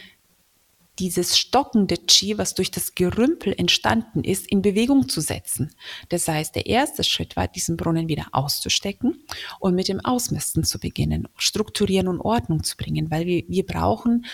dieses 0.99 1.39
stockende 1.39 1.97
Qi, 1.97 2.39
was 2.39 2.55
durch 2.55 2.71
das 2.71 2.95
Gerümpel 2.95 3.55
entstanden 3.57 4.25
ist, 4.25 4.47
in 4.51 4.63
Bewegung 4.63 5.09
zu 5.09 5.21
setzen. 5.21 5.71
Das 6.09 6.29
heißt, 6.29 6.55
der 6.55 6.67
erste 6.67 7.05
Schritt 7.05 7.37
war, 7.37 7.49
diesen 7.49 7.77
Brunnen 7.77 8.09
wieder 8.09 8.29
auszustecken 8.33 9.25
und 9.61 9.75
mit 9.75 9.89
dem 9.89 10.01
Ausmisten 10.01 10.65
zu 10.65 10.79
beginnen, 10.79 11.29
strukturieren 11.37 12.09
und 12.09 12.21
Ordnung 12.21 12.65
zu 12.65 12.77
bringen, 12.77 13.11
weil 13.11 13.27
wir, 13.27 13.45
wir 13.49 13.67
brauchen 13.67 14.27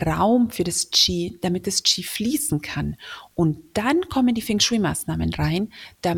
Raum 0.00 0.50
für 0.50 0.64
das 0.64 0.90
Qi, 0.90 1.38
damit 1.42 1.66
das 1.66 1.82
Qi 1.82 2.02
fließen 2.02 2.62
kann. 2.62 2.96
Und 3.34 3.58
dann 3.74 4.08
kommen 4.08 4.34
die 4.34 4.42
Feng 4.42 4.60
Shui-Maßnahmen 4.60 5.34
rein, 5.34 5.72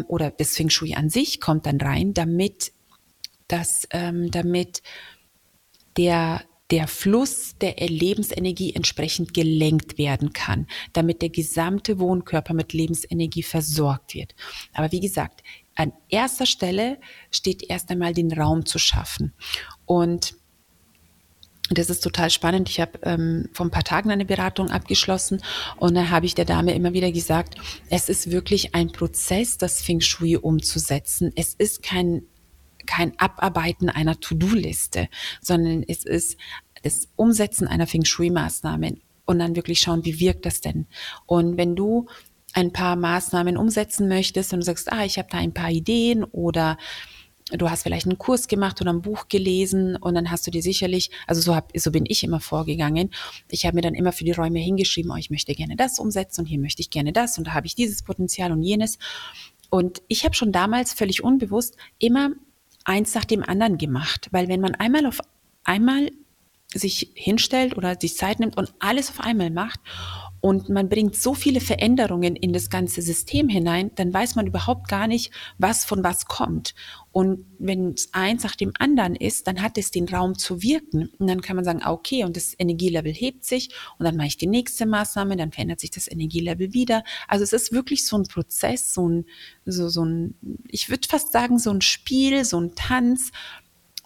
oder 0.06 0.30
das 0.30 0.56
Feng 0.56 0.70
Shui 0.70 0.94
an 0.94 1.10
sich 1.10 1.40
kommt 1.40 1.66
dann 1.66 1.80
rein, 1.80 2.14
damit 2.14 2.72
das, 3.48 3.87
ähm, 3.90 4.30
damit 4.30 4.82
der 5.96 6.44
der 6.70 6.88
Fluss 6.88 7.57
der 7.61 7.77
Lebensenergie 7.77 8.74
entsprechend 8.74 9.35
gelenkt 9.35 9.98
werden 9.98 10.33
kann, 10.33 10.66
damit 10.92 11.20
der 11.20 11.29
gesamte 11.29 11.98
Wohnkörper 11.98 12.55
mit 12.55 12.72
Lebensenergie 12.72 13.42
versorgt 13.42 14.14
wird. 14.14 14.35
Aber 14.72 14.90
wie 14.90 15.00
gesagt, 15.00 15.42
an 15.74 15.92
erster 16.09 16.46
Stelle 16.46 16.98
steht 17.31 17.68
erst 17.68 17.90
einmal 17.90 18.14
den 18.14 18.33
Raum 18.33 18.64
zu 18.64 18.79
schaffen. 18.79 19.35
Und 19.85 20.37
das 21.70 21.88
ist 21.88 22.00
total 22.00 22.31
spannend. 22.31 22.68
Ich 22.68 22.79
habe 22.79 22.98
ähm, 23.03 23.48
vor 23.53 23.66
ein 23.66 23.70
paar 23.70 23.85
Tagen 23.85 24.11
eine 24.11 24.27
Beratung 24.27 24.70
abgeschlossen 24.70 25.40
und 25.79 25.94
da 25.94 26.11
habe 26.11 26.27
ich 26.27 26.35
der 26.35 26.44
Dame 26.44 26.74
immer 26.74 26.92
wieder 26.92 27.11
gesagt, 27.11 27.57
es 27.88 28.11
ist 28.11 28.31
wirklich 28.31 28.74
ein 28.74 28.92
Prozess, 28.92 29.57
das 29.57 29.81
Feng 29.81 30.00
Shui 30.00 30.37
umzusetzen. 30.37 31.33
Es 31.37 31.55
ist 31.55 31.83
kein 31.83 32.27
kein 32.87 33.18
Abarbeiten 33.18 33.88
einer 33.88 34.18
To-Do-Liste, 34.18 35.09
sondern 35.40 35.85
es 35.87 36.05
ist 36.05 36.37
das 36.83 37.09
Umsetzen 37.16 37.66
einer 37.66 37.87
Feng 37.87 38.05
Shui-Maßnahme 38.05 38.97
und 39.25 39.38
dann 39.38 39.57
wirklich 39.57 39.81
schauen, 39.81 40.05
wie 40.05 40.20
wirkt 40.20 40.44
das 40.47 40.61
denn? 40.61 40.87
Und 41.27 41.57
wenn 41.57 41.77
du 41.77 42.07
ein 42.53 42.73
paar 42.73 42.97
Maßnahmen 42.97 43.57
umsetzen 43.57 44.09
möchtest 44.09 44.53
und 44.53 44.61
du 44.61 44.64
sagst, 44.64 44.92
ah, 44.92 45.05
ich 45.05 45.18
habe 45.18 45.29
da 45.31 45.38
ein 45.38 45.55
paar 45.55 45.70
Ideen 45.70 46.25
oder 46.25 46.79
du 47.51 47.68
hast 47.68 47.83
vielleicht 47.83 48.07
einen 48.07 48.18
Kurs 48.18 48.49
gemacht 48.49 48.81
oder 48.81 48.92
ein 48.92 49.03
Buch 49.03 49.29
gelesen 49.29 49.97
und 49.97 50.14
dann 50.14 50.31
hast 50.31 50.47
du 50.47 50.51
dir 50.51 50.62
sicherlich, 50.62 51.11
also 51.27 51.40
so, 51.40 51.55
hab, 51.55 51.73
so 51.77 51.90
bin 51.90 52.05
ich 52.07 52.23
immer 52.25 52.40
vorgegangen, 52.40 53.11
ich 53.51 53.66
habe 53.66 53.77
mir 53.77 53.83
dann 53.83 53.94
immer 53.94 54.12
für 54.12 54.25
die 54.25 54.33
Räume 54.33 54.61
hingeschrieben, 54.61 55.11
oh, 55.11 55.16
ich 55.16 55.31
möchte 55.31 55.55
gerne 55.55 55.77
das 55.77 55.99
umsetzen 55.99 56.42
und 56.42 56.47
hier 56.47 56.59
möchte 56.59 56.81
ich 56.81 56.90
gerne 56.90 57.12
das 57.12 57.37
und 57.37 57.49
da 57.49 57.55
habe 57.55 57.66
ich 57.66 57.75
dieses 57.75 58.03
Potenzial 58.03 58.53
und 58.53 58.62
jenes. 58.62 58.99
Und 59.68 60.03
ich 60.09 60.25
habe 60.25 60.35
schon 60.35 60.53
damals 60.53 60.92
völlig 60.92 61.25
unbewusst 61.25 61.77
immer 61.99 62.31
eins 62.85 63.14
nach 63.14 63.25
dem 63.25 63.42
anderen 63.42 63.79
gemacht, 63.79 64.29
weil 64.31 64.49
wenn 64.49 64.61
man 64.61 64.75
einmal 64.75 65.07
auf 65.07 65.20
einmal 65.64 66.11
sich 66.73 67.12
hinstellt 67.14 67.77
oder 67.77 67.97
sich 68.01 68.16
Zeit 68.16 68.40
nimmt 68.40 68.57
und 68.57 68.75
alles 68.81 69.11
auf 69.11 69.20
einmal 69.20 69.51
macht 69.51 69.81
und 70.44 70.68
man 70.68 70.90
bringt 70.90 71.16
so 71.16 71.33
viele 71.33 71.59
Veränderungen 71.59 72.37
in 72.37 72.52
das 72.52 72.68
ganze 72.68 73.00
System 73.00 73.48
hinein, 73.48 73.92
dann 73.94 74.12
weiß 74.12 74.35
man 74.35 74.46
überhaupt 74.46 74.88
gar 74.88 75.07
nicht, 75.07 75.33
was 75.57 75.87
von 75.87 76.04
was 76.04 76.26
kommt. 76.26 76.74
Und 77.12 77.46
wenn 77.59 77.94
es 77.94 78.12
eins 78.12 78.42
nach 78.42 78.54
dem 78.54 78.74
anderen 78.78 79.16
ist, 79.16 79.46
dann 79.46 79.62
hat 79.62 79.78
es 79.78 79.90
den 79.90 80.07
Raum 80.07 80.37
zu 80.37 80.61
wirken. 80.61 81.09
Und 81.18 81.28
dann 81.28 81.40
kann 81.40 81.57
man 81.57 81.64
sagen, 81.64 81.80
ah, 81.83 81.92
okay, 81.92 82.24
und 82.24 82.37
das 82.37 82.54
Energielevel 82.59 83.14
hebt 83.14 83.46
sich 83.46 83.70
und 83.98 84.04
dann 84.04 84.16
mache 84.16 84.26
ich 84.26 84.37
die 84.37 84.46
nächste 84.46 84.85
Maßnahme, 84.85 85.38
dann 85.38 85.50
verändert 85.50 85.80
sich 85.80 85.92
das 85.92 86.11
Energielevel 86.11 86.74
wieder. 86.74 87.04
Also 87.26 87.42
es 87.42 87.54
ist 87.54 87.72
wirklich 87.72 88.07
so 88.07 88.18
ein 88.18 88.24
Prozess, 88.24 88.92
so 88.92 89.09
ein, 89.09 89.24
so, 89.64 89.88
so 89.88 90.04
ein, 90.04 90.35
ich 90.68 90.90
würde 90.90 91.09
fast 91.09 91.33
sagen, 91.33 91.59
so 91.59 91.70
ein 91.70 91.80
Spiel, 91.80 92.44
so 92.44 92.61
ein 92.61 92.74
Tanz, 92.74 93.30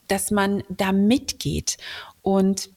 dass 0.06 0.30
man 0.30 0.62
da 0.68 0.92
mitgeht. 0.92 1.78
Und 2.22 2.70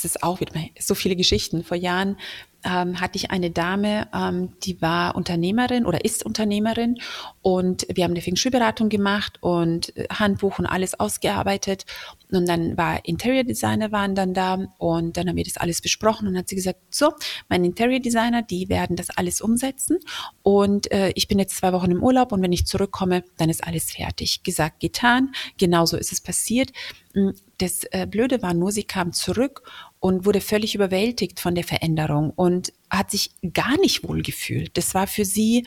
es 0.00 0.16
ist 0.16 0.22
auch 0.22 0.40
wieder 0.40 0.52
so 0.78 0.94
viele 0.94 1.14
Geschichten. 1.14 1.62
Vor 1.62 1.76
Jahren 1.76 2.16
ähm, 2.64 3.00
hatte 3.00 3.16
ich 3.16 3.30
eine 3.30 3.50
Dame, 3.50 4.08
ähm, 4.14 4.52
die 4.62 4.80
war 4.82 5.14
Unternehmerin 5.14 5.86
oder 5.86 6.04
ist 6.04 6.24
Unternehmerin 6.24 6.98
und 7.42 7.86
wir 7.92 8.04
haben 8.04 8.12
eine 8.12 8.20
Feng 8.20 8.36
Shui-Beratung 8.36 8.88
gemacht 8.88 9.38
und 9.40 9.96
äh, 9.96 10.06
Handbuch 10.10 10.58
und 10.58 10.66
alles 10.66 10.98
ausgearbeitet 10.98 11.86
und 12.30 12.48
dann 12.48 12.76
war 12.76 13.04
Interior 13.04 13.44
Designer 13.44 13.92
waren 13.92 14.14
dann 14.14 14.34
da 14.34 14.68
und 14.78 15.16
dann 15.16 15.28
haben 15.28 15.36
wir 15.36 15.44
das 15.44 15.56
alles 15.56 15.80
besprochen 15.80 16.28
und 16.28 16.36
hat 16.36 16.48
sie 16.48 16.56
gesagt, 16.56 16.80
so, 16.90 17.12
mein 17.48 17.64
Interior 17.64 18.00
Designer, 18.00 18.42
die 18.42 18.68
werden 18.68 18.96
das 18.96 19.10
alles 19.10 19.40
umsetzen 19.40 19.98
und 20.42 20.90
äh, 20.92 21.12
ich 21.14 21.28
bin 21.28 21.38
jetzt 21.38 21.56
zwei 21.56 21.72
Wochen 21.72 21.90
im 21.90 22.02
Urlaub 22.02 22.32
und 22.32 22.42
wenn 22.42 22.52
ich 22.52 22.66
zurückkomme, 22.66 23.24
dann 23.38 23.48
ist 23.48 23.64
alles 23.66 23.92
fertig. 23.92 24.42
Gesagt, 24.42 24.80
getan, 24.80 25.32
genauso 25.58 25.96
ist 25.96 26.12
es 26.12 26.20
passiert. 26.20 26.72
Hm, 27.14 27.34
das 27.58 27.84
äh, 27.90 28.06
Blöde 28.06 28.42
war 28.42 28.54
nur, 28.54 28.72
sie 28.72 28.84
kam 28.84 29.12
zurück 29.12 29.62
und 30.00 30.24
wurde 30.24 30.40
völlig 30.40 30.74
überwältigt 30.74 31.40
von 31.40 31.54
der 31.54 31.64
Veränderung 31.64 32.30
und 32.30 32.72
hat 32.90 33.10
sich 33.10 33.30
gar 33.52 33.78
nicht 33.80 34.02
wohl 34.02 34.22
gefühlt. 34.22 34.76
Das 34.76 34.94
war 34.94 35.06
für 35.06 35.24
sie 35.24 35.66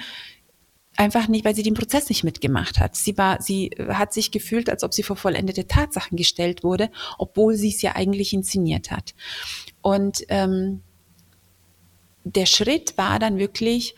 einfach 0.96 1.28
nicht, 1.28 1.46
weil 1.46 1.56
sie 1.56 1.63
den 1.63 1.74
Prozess 1.74 2.10
nicht 2.10 2.24
mitgemacht 2.24 2.80
hat. 2.80 2.96
Sie 2.96 3.17
war, 3.17 3.41
sie 3.41 3.72
hat 3.88 4.13
sich 4.13 4.32
gefühlt, 4.32 4.69
als 4.69 4.84
ob 4.84 4.93
sie 4.93 5.04
vor 5.04 5.15
vollendete 5.15 5.67
Tatsachen 5.67 6.17
gestellt 6.17 6.63
wurde, 6.63 6.89
obwohl 7.17 7.56
sie 7.56 7.69
es 7.69 7.82
ja 7.82 7.96
eigentlich 7.96 8.34
inszeniert 8.34 8.91
hat. 8.91 9.13
Und 9.82 10.24
ähm, 10.30 10.82
der 12.24 12.46
Schritt 12.46 12.98
war 12.98 13.19
dann 13.19 13.38
wirklich, 13.38 13.96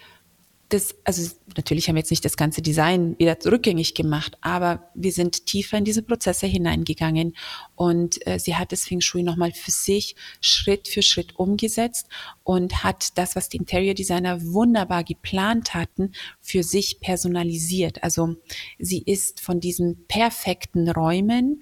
das, 0.70 0.96
also 1.04 1.36
natürlich 1.56 1.88
haben 1.88 1.96
wir 1.96 2.00
jetzt 2.00 2.10
nicht 2.10 2.26
das 2.26 2.38
ganze 2.38 2.62
Design 2.62 3.18
wieder 3.20 3.38
rückgängig 3.46 3.94
gemacht, 3.94 4.38
aber 4.42 4.90
wir 4.96 5.12
sind 5.12 5.46
tiefer 5.46 5.78
in 5.78 5.86
diese 5.86 6.02
Prozesse 6.02 6.48
hineingegangen 6.48 7.36
und 7.76 8.26
äh, 8.26 8.40
sie 8.40 8.56
hat 8.56 8.72
das 8.72 8.86
Feng 8.86 9.02
Shui 9.02 9.22
nochmal 9.22 9.52
für 9.52 9.72
sich 9.72 10.16
Schritt 10.42 10.88
für 10.88 11.04
Schritt 11.04 11.38
umgesetzt 11.38 12.08
und 12.44 12.84
hat 12.84 13.18
das, 13.18 13.36
was 13.36 13.50
die 13.50 13.58
Interior 13.58 13.94
Designer 13.94 14.42
wunderbar 14.44 15.04
geplant 15.04 15.74
hatten, 15.74 16.14
für 16.42 16.64
sich 16.64 17.00
personalisiert. 17.00 18.04
Also 18.04 18.36
sie 18.80 19.04
ist 19.06 19.42
von 19.42 19.60
diesen 19.60 20.08
perfekten 20.08 20.90
Räumen 20.90 21.62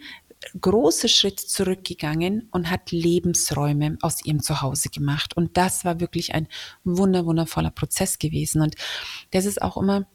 große 0.59 1.09
Schritt 1.09 1.39
zurückgegangen 1.39 2.47
und 2.51 2.69
hat 2.69 2.91
Lebensräume 2.91 3.97
aus 4.01 4.23
ihrem 4.25 4.41
Zuhause 4.41 4.89
gemacht. 4.89 5.35
Und 5.35 5.57
das 5.57 5.85
war 5.85 5.99
wirklich 5.99 6.33
ein 6.33 6.47
wunder, 6.83 7.25
wundervoller 7.25 7.71
Prozess 7.71 8.19
gewesen. 8.19 8.61
Und 8.61 8.75
das 9.31 9.45
ist 9.45 9.61
auch 9.61 9.77
immer 9.77 10.07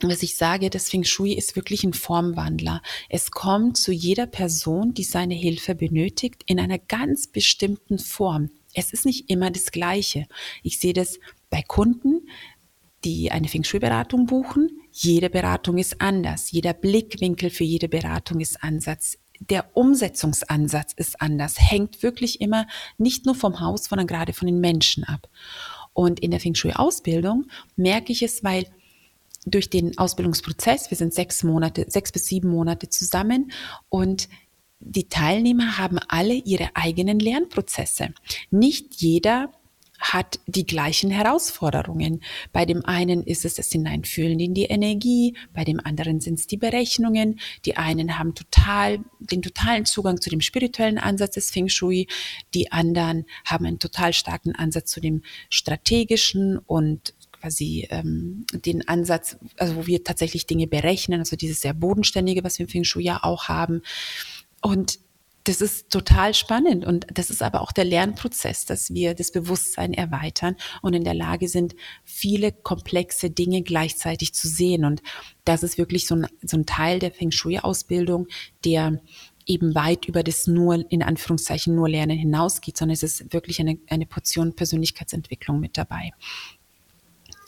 was 0.00 0.22
ich 0.22 0.36
sage, 0.36 0.70
das 0.70 0.90
Feng 0.90 1.02
Shui 1.04 1.32
ist 1.32 1.56
wirklich 1.56 1.82
ein 1.82 1.92
Formwandler. 1.92 2.82
Es 3.08 3.30
kommt 3.30 3.76
zu 3.76 3.90
jeder 3.92 4.26
Person, 4.26 4.94
die 4.94 5.02
seine 5.02 5.34
Hilfe 5.34 5.74
benötigt, 5.74 6.44
in 6.46 6.60
einer 6.60 6.78
ganz 6.78 7.26
bestimmten 7.26 7.98
Form. 7.98 8.50
Es 8.74 8.92
ist 8.92 9.06
nicht 9.06 9.28
immer 9.28 9.50
das 9.50 9.72
Gleiche. 9.72 10.26
Ich 10.62 10.78
sehe 10.78 10.92
das 10.92 11.18
bei 11.50 11.62
Kunden, 11.62 12.28
die 13.04 13.32
eine 13.32 13.48
Feng 13.48 13.64
Shui-Beratung 13.64 14.26
buchen. 14.26 14.70
Jede 14.92 15.30
Beratung 15.30 15.78
ist 15.78 16.00
anders. 16.00 16.50
Jeder 16.50 16.74
Blickwinkel 16.74 17.50
für 17.50 17.64
jede 17.64 17.88
Beratung 17.88 18.40
ist 18.40 18.62
Ansatz 18.62 19.18
der 19.40 19.76
Umsetzungsansatz 19.76 20.92
ist 20.94 21.20
anders, 21.20 21.56
hängt 21.58 22.02
wirklich 22.02 22.40
immer 22.40 22.66
nicht 22.96 23.26
nur 23.26 23.34
vom 23.34 23.60
Haus, 23.60 23.84
sondern 23.84 24.06
gerade 24.06 24.32
von 24.32 24.46
den 24.46 24.60
Menschen 24.60 25.04
ab. 25.04 25.28
Und 25.92 26.20
in 26.20 26.30
der 26.30 26.40
Feng 26.40 26.54
Shui-Ausbildung 26.54 27.46
merke 27.76 28.12
ich 28.12 28.22
es, 28.22 28.44
weil 28.44 28.66
durch 29.46 29.70
den 29.70 29.96
Ausbildungsprozess, 29.98 30.90
wir 30.90 30.96
sind 30.96 31.14
sechs 31.14 31.42
Monate, 31.42 31.86
sechs 31.88 32.12
bis 32.12 32.26
sieben 32.26 32.50
Monate 32.50 32.88
zusammen 32.88 33.52
und 33.88 34.28
die 34.80 35.08
Teilnehmer 35.08 35.78
haben 35.78 35.98
alle 36.08 36.34
ihre 36.34 36.70
eigenen 36.74 37.18
Lernprozesse. 37.18 38.10
Nicht 38.50 38.96
jeder 38.96 39.50
hat 39.98 40.38
die 40.46 40.64
gleichen 40.64 41.10
Herausforderungen. 41.10 42.22
Bei 42.52 42.64
dem 42.64 42.84
einen 42.84 43.22
ist 43.24 43.44
es 43.44 43.54
das 43.54 43.70
Hineinfühlen 43.70 44.38
in 44.38 44.54
die 44.54 44.64
Energie, 44.64 45.36
bei 45.52 45.64
dem 45.64 45.80
anderen 45.84 46.20
sind 46.20 46.38
es 46.38 46.46
die 46.46 46.56
Berechnungen. 46.56 47.40
Die 47.64 47.76
einen 47.76 48.18
haben 48.18 48.34
total 48.34 49.00
den 49.18 49.42
totalen 49.42 49.84
Zugang 49.84 50.20
zu 50.20 50.30
dem 50.30 50.40
spirituellen 50.40 50.98
Ansatz 50.98 51.34
des 51.34 51.50
Feng 51.50 51.68
Shui, 51.68 52.06
die 52.54 52.70
anderen 52.72 53.26
haben 53.44 53.66
einen 53.66 53.78
total 53.78 54.12
starken 54.12 54.54
Ansatz 54.54 54.90
zu 54.90 55.00
dem 55.00 55.22
strategischen 55.50 56.58
und 56.58 57.14
quasi 57.32 57.86
ähm, 57.90 58.46
den 58.52 58.86
Ansatz, 58.88 59.36
also 59.56 59.76
wo 59.76 59.86
wir 59.86 60.04
tatsächlich 60.04 60.46
Dinge 60.46 60.66
berechnen, 60.66 61.20
also 61.20 61.36
dieses 61.36 61.60
sehr 61.60 61.74
bodenständige, 61.74 62.44
was 62.44 62.58
wir 62.58 62.66
im 62.66 62.70
Feng 62.70 62.84
Shui 62.84 63.04
ja 63.04 63.20
auch 63.22 63.48
haben. 63.48 63.82
Und 64.60 64.98
das 65.48 65.62
ist 65.62 65.88
total 65.88 66.34
spannend 66.34 66.84
und 66.84 67.06
das 67.12 67.30
ist 67.30 67.42
aber 67.42 67.62
auch 67.62 67.72
der 67.72 67.86
Lernprozess, 67.86 68.66
dass 68.66 68.92
wir 68.92 69.14
das 69.14 69.32
Bewusstsein 69.32 69.94
erweitern 69.94 70.56
und 70.82 70.92
in 70.92 71.04
der 71.04 71.14
Lage 71.14 71.48
sind, 71.48 71.74
viele 72.04 72.52
komplexe 72.52 73.30
Dinge 73.30 73.62
gleichzeitig 73.62 74.34
zu 74.34 74.46
sehen. 74.46 74.84
Und 74.84 75.02
das 75.46 75.62
ist 75.62 75.78
wirklich 75.78 76.06
so 76.06 76.16
ein, 76.16 76.26
so 76.42 76.58
ein 76.58 76.66
Teil 76.66 76.98
der 76.98 77.12
Feng 77.12 77.30
Shui-Ausbildung, 77.30 78.26
der 78.66 79.00
eben 79.46 79.74
weit 79.74 80.04
über 80.04 80.22
das 80.22 80.46
nur, 80.46 80.84
in 80.90 81.02
Anführungszeichen, 81.02 81.74
nur 81.74 81.88
Lernen 81.88 82.18
hinausgeht, 82.18 82.76
sondern 82.76 82.92
es 82.92 83.02
ist 83.02 83.32
wirklich 83.32 83.58
eine, 83.58 83.78
eine 83.88 84.04
Portion 84.04 84.54
Persönlichkeitsentwicklung 84.54 85.60
mit 85.60 85.78
dabei. 85.78 86.10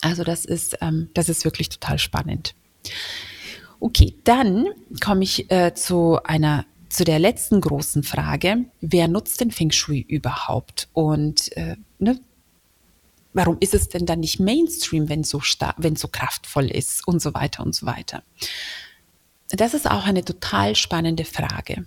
Also 0.01 0.23
das 0.23 0.45
ist, 0.45 0.75
ähm, 0.81 1.09
das 1.13 1.29
ist 1.29 1.45
wirklich 1.45 1.69
total 1.69 1.99
spannend. 1.99 2.55
Okay, 3.79 4.15
dann 4.23 4.65
komme 4.99 5.23
ich 5.23 5.51
äh, 5.51 5.75
zu 5.75 6.17
einer 6.23 6.65
zu 6.91 7.05
der 7.05 7.19
letzten 7.19 7.61
großen 7.61 8.03
Frage, 8.03 8.65
wer 8.81 9.07
nutzt 9.07 9.39
den 9.39 9.51
Feng 9.51 9.71
Shui 9.71 10.01
überhaupt? 10.01 10.89
Und 10.93 11.55
äh, 11.55 11.77
ne, 11.99 12.19
warum 13.33 13.57
ist 13.59 13.73
es 13.73 13.87
denn 13.89 14.05
dann 14.05 14.19
nicht 14.19 14.39
Mainstream, 14.39 15.07
wenn 15.07 15.23
so 15.23 15.41
wenn 15.77 15.95
so 15.95 16.09
kraftvoll 16.09 16.69
ist 16.69 17.07
und 17.07 17.21
so 17.21 17.33
weiter 17.33 17.63
und 17.63 17.73
so 17.73 17.85
weiter? 17.85 18.23
Das 19.49 19.73
ist 19.73 19.89
auch 19.89 20.05
eine 20.05 20.23
total 20.23 20.75
spannende 20.75 21.25
Frage. 21.25 21.85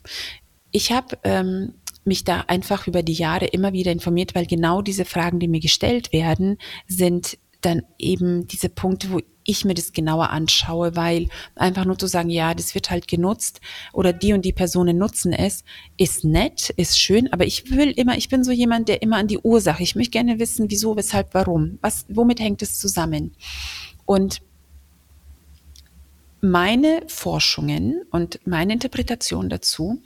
Ich 0.70 0.90
habe 0.90 1.18
ähm, 1.22 1.74
mich 2.04 2.24
da 2.24 2.40
einfach 2.40 2.86
über 2.86 3.02
die 3.02 3.14
Jahre 3.14 3.46
immer 3.46 3.72
wieder 3.72 3.92
informiert, 3.92 4.34
weil 4.34 4.46
genau 4.46 4.82
diese 4.82 5.04
Fragen, 5.04 5.38
die 5.38 5.48
mir 5.48 5.60
gestellt 5.60 6.12
werden, 6.12 6.58
sind 6.86 7.38
dann 7.60 7.82
eben 7.98 8.46
diese 8.46 8.68
Punkte, 8.68 9.10
wo 9.10 9.20
ich 9.44 9.64
mir 9.64 9.74
das 9.74 9.92
genauer 9.92 10.30
anschaue, 10.30 10.96
weil 10.96 11.28
einfach 11.54 11.84
nur 11.84 11.98
zu 11.98 12.06
sagen, 12.06 12.30
ja, 12.30 12.54
das 12.54 12.74
wird 12.74 12.90
halt 12.90 13.08
genutzt 13.08 13.60
oder 13.92 14.12
die 14.12 14.32
und 14.32 14.44
die 14.44 14.52
Personen 14.52 14.98
nutzen 14.98 15.32
es, 15.32 15.64
ist 15.96 16.24
nett, 16.24 16.70
ist 16.70 16.98
schön, 16.98 17.32
aber 17.32 17.46
ich 17.46 17.70
will 17.70 17.90
immer, 17.90 18.16
ich 18.16 18.28
bin 18.28 18.44
so 18.44 18.52
jemand, 18.52 18.88
der 18.88 19.02
immer 19.02 19.16
an 19.16 19.28
die 19.28 19.38
Ursache, 19.38 19.82
ich 19.82 19.94
möchte 19.94 20.12
gerne 20.12 20.38
wissen, 20.38 20.70
wieso, 20.70 20.96
weshalb, 20.96 21.34
warum, 21.34 21.78
was, 21.80 22.06
womit 22.08 22.40
hängt 22.40 22.62
es 22.62 22.78
zusammen? 22.78 23.34
Und 24.06 24.42
meine 26.40 27.02
Forschungen 27.06 28.02
und 28.10 28.40
meine 28.46 28.74
Interpretation 28.74 29.48
dazu 29.48 30.02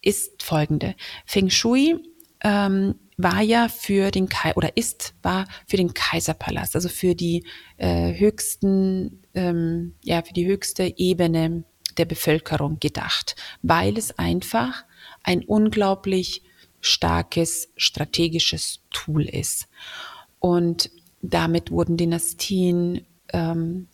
ist 0.00 0.42
folgende. 0.42 0.94
Feng 1.26 1.50
Shui 1.50 1.96
ähm, 2.42 2.94
war 3.16 3.40
ja 3.40 3.68
für 3.68 4.10
den 4.10 4.28
Kai 4.28 4.54
oder 4.54 4.76
ist 4.76 5.14
war 5.22 5.46
für 5.66 5.76
den 5.76 5.94
Kaiserpalast, 5.94 6.74
also 6.74 6.88
für 6.88 7.14
die 7.14 7.44
äh, 7.78 8.18
höchsten, 8.18 9.22
ähm, 9.34 9.94
ja 10.02 10.22
für 10.22 10.34
die 10.34 10.46
höchste 10.46 10.94
Ebene 10.98 11.64
der 11.96 12.04
Bevölkerung 12.04 12.78
gedacht, 12.78 13.36
weil 13.62 13.96
es 13.96 14.18
einfach 14.18 14.84
ein 15.22 15.44
unglaublich 15.44 16.42
starkes 16.80 17.72
strategisches 17.76 18.80
Tool 18.90 19.24
ist. 19.24 19.66
Und 20.38 20.90
damit 21.22 21.70
wurden 21.70 21.96
Dynastien 21.96 23.06
ähm, 23.32 23.88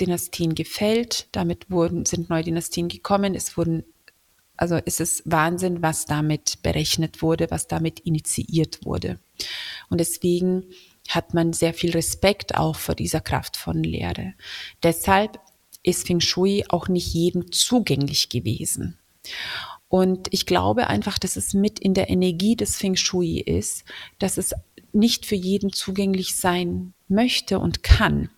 Dynastien 0.00 0.54
gefällt, 0.54 1.26
damit 1.32 1.70
wurden, 1.70 2.06
sind 2.06 2.30
neue 2.30 2.44
Dynastien 2.44 2.88
gekommen, 2.88 3.34
es 3.34 3.56
wurden 3.56 3.84
also 4.58 4.76
ist 4.76 5.00
es 5.00 5.22
Wahnsinn, 5.24 5.82
was 5.82 6.04
damit 6.04 6.62
berechnet 6.62 7.22
wurde, 7.22 7.50
was 7.50 7.68
damit 7.68 8.00
initiiert 8.00 8.84
wurde. 8.84 9.18
Und 9.88 9.98
deswegen 9.98 10.64
hat 11.08 11.32
man 11.32 11.52
sehr 11.52 11.72
viel 11.72 11.92
Respekt 11.92 12.56
auch 12.56 12.76
vor 12.76 12.94
dieser 12.94 13.20
kraftvollen 13.20 13.84
Lehre. 13.84 14.34
Deshalb 14.82 15.40
ist 15.82 16.06
Feng 16.06 16.20
Shui 16.20 16.64
auch 16.68 16.88
nicht 16.88 17.14
jedem 17.14 17.50
zugänglich 17.52 18.28
gewesen. 18.28 18.98
Und 19.88 20.28
ich 20.32 20.44
glaube 20.44 20.88
einfach, 20.88 21.18
dass 21.18 21.36
es 21.36 21.54
mit 21.54 21.78
in 21.78 21.94
der 21.94 22.10
Energie 22.10 22.56
des 22.56 22.76
Feng 22.76 22.96
Shui 22.96 23.38
ist, 23.40 23.84
dass 24.18 24.36
es 24.36 24.54
nicht 24.92 25.24
für 25.24 25.34
jeden 25.34 25.72
zugänglich 25.72 26.36
sein 26.36 26.92
möchte 27.06 27.58
und 27.58 27.82
kann, 27.82 28.28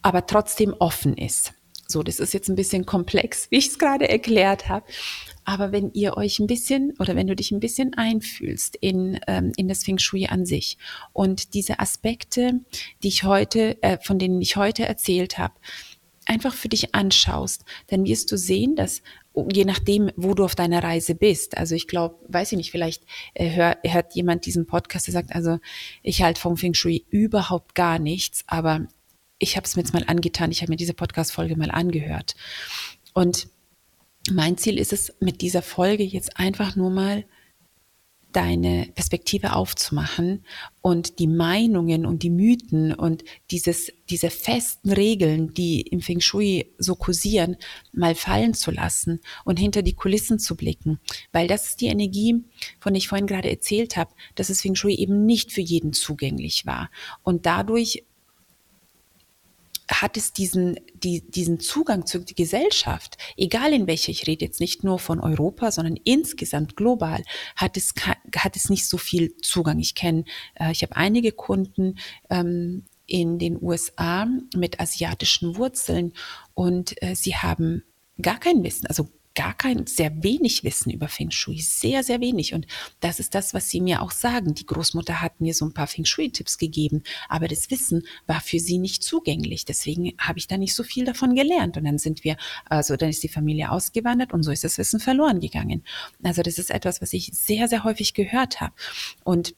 aber 0.00 0.26
trotzdem 0.26 0.74
offen 0.78 1.16
ist. 1.16 1.52
So, 1.86 2.02
das 2.02 2.18
ist 2.18 2.32
jetzt 2.32 2.48
ein 2.48 2.56
bisschen 2.56 2.86
komplex, 2.86 3.50
wie 3.50 3.58
ich 3.58 3.68
es 3.68 3.78
gerade 3.78 4.08
erklärt 4.08 4.68
habe. 4.68 4.86
Aber 5.44 5.72
wenn 5.72 5.92
ihr 5.92 6.16
euch 6.16 6.38
ein 6.38 6.46
bisschen 6.46 6.94
oder 6.98 7.16
wenn 7.16 7.26
du 7.26 7.36
dich 7.36 7.50
ein 7.50 7.60
bisschen 7.60 7.94
einfühlst 7.94 8.76
in, 8.76 9.20
ähm, 9.26 9.52
in 9.56 9.68
das 9.68 9.84
Feng 9.84 9.98
Shui 9.98 10.26
an 10.26 10.46
sich 10.46 10.78
und 11.12 11.54
diese 11.54 11.80
Aspekte, 11.80 12.60
die 13.02 13.08
ich 13.08 13.24
heute, 13.24 13.82
äh, 13.82 13.98
von 14.00 14.18
denen 14.18 14.40
ich 14.40 14.56
heute 14.56 14.86
erzählt 14.86 15.36
habe, 15.38 15.54
einfach 16.26 16.54
für 16.54 16.68
dich 16.68 16.94
anschaust, 16.94 17.64
dann 17.88 18.06
wirst 18.06 18.32
du 18.32 18.38
sehen, 18.38 18.76
dass 18.76 19.02
je 19.52 19.64
nachdem, 19.64 20.10
wo 20.16 20.34
du 20.34 20.44
auf 20.44 20.54
deiner 20.54 20.82
Reise 20.82 21.14
bist. 21.14 21.56
Also 21.56 21.74
ich 21.74 21.88
glaube, 21.88 22.16
weiß 22.28 22.52
ich 22.52 22.56
nicht, 22.56 22.70
vielleicht 22.70 23.02
äh, 23.34 23.50
hör, 23.50 23.76
hört 23.84 24.14
jemand 24.14 24.46
diesen 24.46 24.66
Podcast, 24.66 25.06
der 25.08 25.12
sagt, 25.12 25.34
also 25.34 25.58
ich 26.02 26.22
halte 26.22 26.40
vom 26.40 26.56
Feng 26.56 26.74
Shui 26.74 27.04
überhaupt 27.10 27.74
gar 27.74 27.98
nichts, 27.98 28.44
aber 28.46 28.86
ich 29.44 29.56
habe 29.56 29.66
es 29.66 29.76
mir 29.76 29.82
jetzt 29.82 29.92
mal 29.92 30.04
angetan, 30.06 30.50
ich 30.50 30.62
habe 30.62 30.72
mir 30.72 30.76
diese 30.76 30.94
Podcast-Folge 30.94 31.56
mal 31.56 31.70
angehört. 31.70 32.34
Und 33.12 33.48
mein 34.32 34.56
Ziel 34.56 34.78
ist 34.78 34.92
es, 34.92 35.14
mit 35.20 35.42
dieser 35.42 35.62
Folge 35.62 36.02
jetzt 36.02 36.38
einfach 36.38 36.76
nur 36.76 36.90
mal 36.90 37.24
deine 38.32 38.88
Perspektive 38.94 39.54
aufzumachen 39.54 40.44
und 40.82 41.20
die 41.20 41.28
Meinungen 41.28 42.04
und 42.04 42.24
die 42.24 42.30
Mythen 42.30 42.92
und 42.92 43.22
dieses, 43.52 43.92
diese 44.10 44.28
festen 44.28 44.90
Regeln, 44.90 45.54
die 45.54 45.82
im 45.82 46.00
Feng 46.00 46.20
Shui 46.20 46.72
so 46.78 46.96
kursieren, 46.96 47.56
mal 47.92 48.16
fallen 48.16 48.54
zu 48.54 48.72
lassen 48.72 49.20
und 49.44 49.60
hinter 49.60 49.82
die 49.82 49.94
Kulissen 49.94 50.40
zu 50.40 50.56
blicken. 50.56 50.98
Weil 51.30 51.46
das 51.46 51.68
ist 51.68 51.80
die 51.80 51.86
Energie, 51.86 52.42
von 52.80 52.94
der 52.94 52.98
ich 52.98 53.08
vorhin 53.08 53.28
gerade 53.28 53.50
erzählt 53.50 53.96
habe, 53.96 54.12
dass 54.34 54.48
das 54.48 54.62
Feng 54.62 54.74
Shui 54.74 54.94
eben 54.94 55.26
nicht 55.26 55.52
für 55.52 55.60
jeden 55.60 55.92
zugänglich 55.92 56.66
war. 56.66 56.90
Und 57.22 57.46
dadurch 57.46 58.04
hat 59.90 60.16
es 60.16 60.32
diesen, 60.32 60.76
die, 60.94 61.28
diesen 61.30 61.60
Zugang 61.60 62.06
zur 62.06 62.24
Gesellschaft, 62.24 63.18
egal 63.36 63.72
in 63.72 63.86
welcher, 63.86 64.10
ich 64.10 64.26
rede 64.26 64.44
jetzt 64.44 64.60
nicht 64.60 64.84
nur 64.84 64.98
von 64.98 65.20
Europa, 65.20 65.70
sondern 65.70 65.96
insgesamt 66.04 66.76
global, 66.76 67.22
hat 67.56 67.76
es, 67.76 67.94
hat 68.36 68.56
es 68.56 68.70
nicht 68.70 68.86
so 68.86 68.96
viel 68.98 69.36
Zugang. 69.38 69.78
Ich 69.78 69.94
kenne, 69.94 70.24
äh, 70.54 70.72
ich 70.72 70.82
habe 70.82 70.96
einige 70.96 71.32
Kunden 71.32 71.98
ähm, 72.30 72.84
in 73.06 73.38
den 73.38 73.62
USA 73.62 74.26
mit 74.56 74.80
asiatischen 74.80 75.56
Wurzeln 75.56 76.14
und 76.54 77.00
äh, 77.02 77.14
sie 77.14 77.36
haben 77.36 77.82
gar 78.20 78.38
kein 78.38 78.62
Wissen, 78.62 78.86
also 78.86 79.08
gar 79.34 79.54
kein, 79.54 79.86
sehr 79.86 80.22
wenig 80.22 80.64
Wissen 80.64 80.90
über 80.90 81.08
Feng 81.08 81.30
Shui, 81.30 81.60
sehr, 81.60 82.02
sehr 82.04 82.20
wenig. 82.20 82.54
Und 82.54 82.66
das 83.00 83.18
ist 83.18 83.34
das, 83.34 83.52
was 83.52 83.68
sie 83.68 83.80
mir 83.80 84.02
auch 84.02 84.10
sagen. 84.10 84.54
Die 84.54 84.66
Großmutter 84.66 85.20
hat 85.20 85.40
mir 85.40 85.54
so 85.54 85.64
ein 85.64 85.74
paar 85.74 85.86
Feng 85.86 86.04
Shui-Tipps 86.04 86.58
gegeben, 86.58 87.02
aber 87.28 87.48
das 87.48 87.70
Wissen 87.70 88.04
war 88.26 88.40
für 88.40 88.60
sie 88.60 88.78
nicht 88.78 89.02
zugänglich. 89.02 89.64
Deswegen 89.64 90.12
habe 90.18 90.38
ich 90.38 90.46
da 90.46 90.56
nicht 90.56 90.74
so 90.74 90.82
viel 90.82 91.04
davon 91.04 91.34
gelernt. 91.34 91.76
Und 91.76 91.84
dann 91.84 91.98
sind 91.98 92.24
wir, 92.24 92.36
also 92.66 92.96
dann 92.96 93.10
ist 93.10 93.22
die 93.22 93.28
Familie 93.28 93.70
ausgewandert 93.70 94.32
und 94.32 94.42
so 94.42 94.50
ist 94.50 94.64
das 94.64 94.78
Wissen 94.78 95.00
verloren 95.00 95.40
gegangen. 95.40 95.82
Also 96.22 96.42
das 96.42 96.58
ist 96.58 96.70
etwas, 96.70 97.02
was 97.02 97.12
ich 97.12 97.30
sehr, 97.32 97.68
sehr 97.68 97.84
häufig 97.84 98.14
gehört 98.14 98.60
habe. 98.60 98.74
Und 99.24 99.54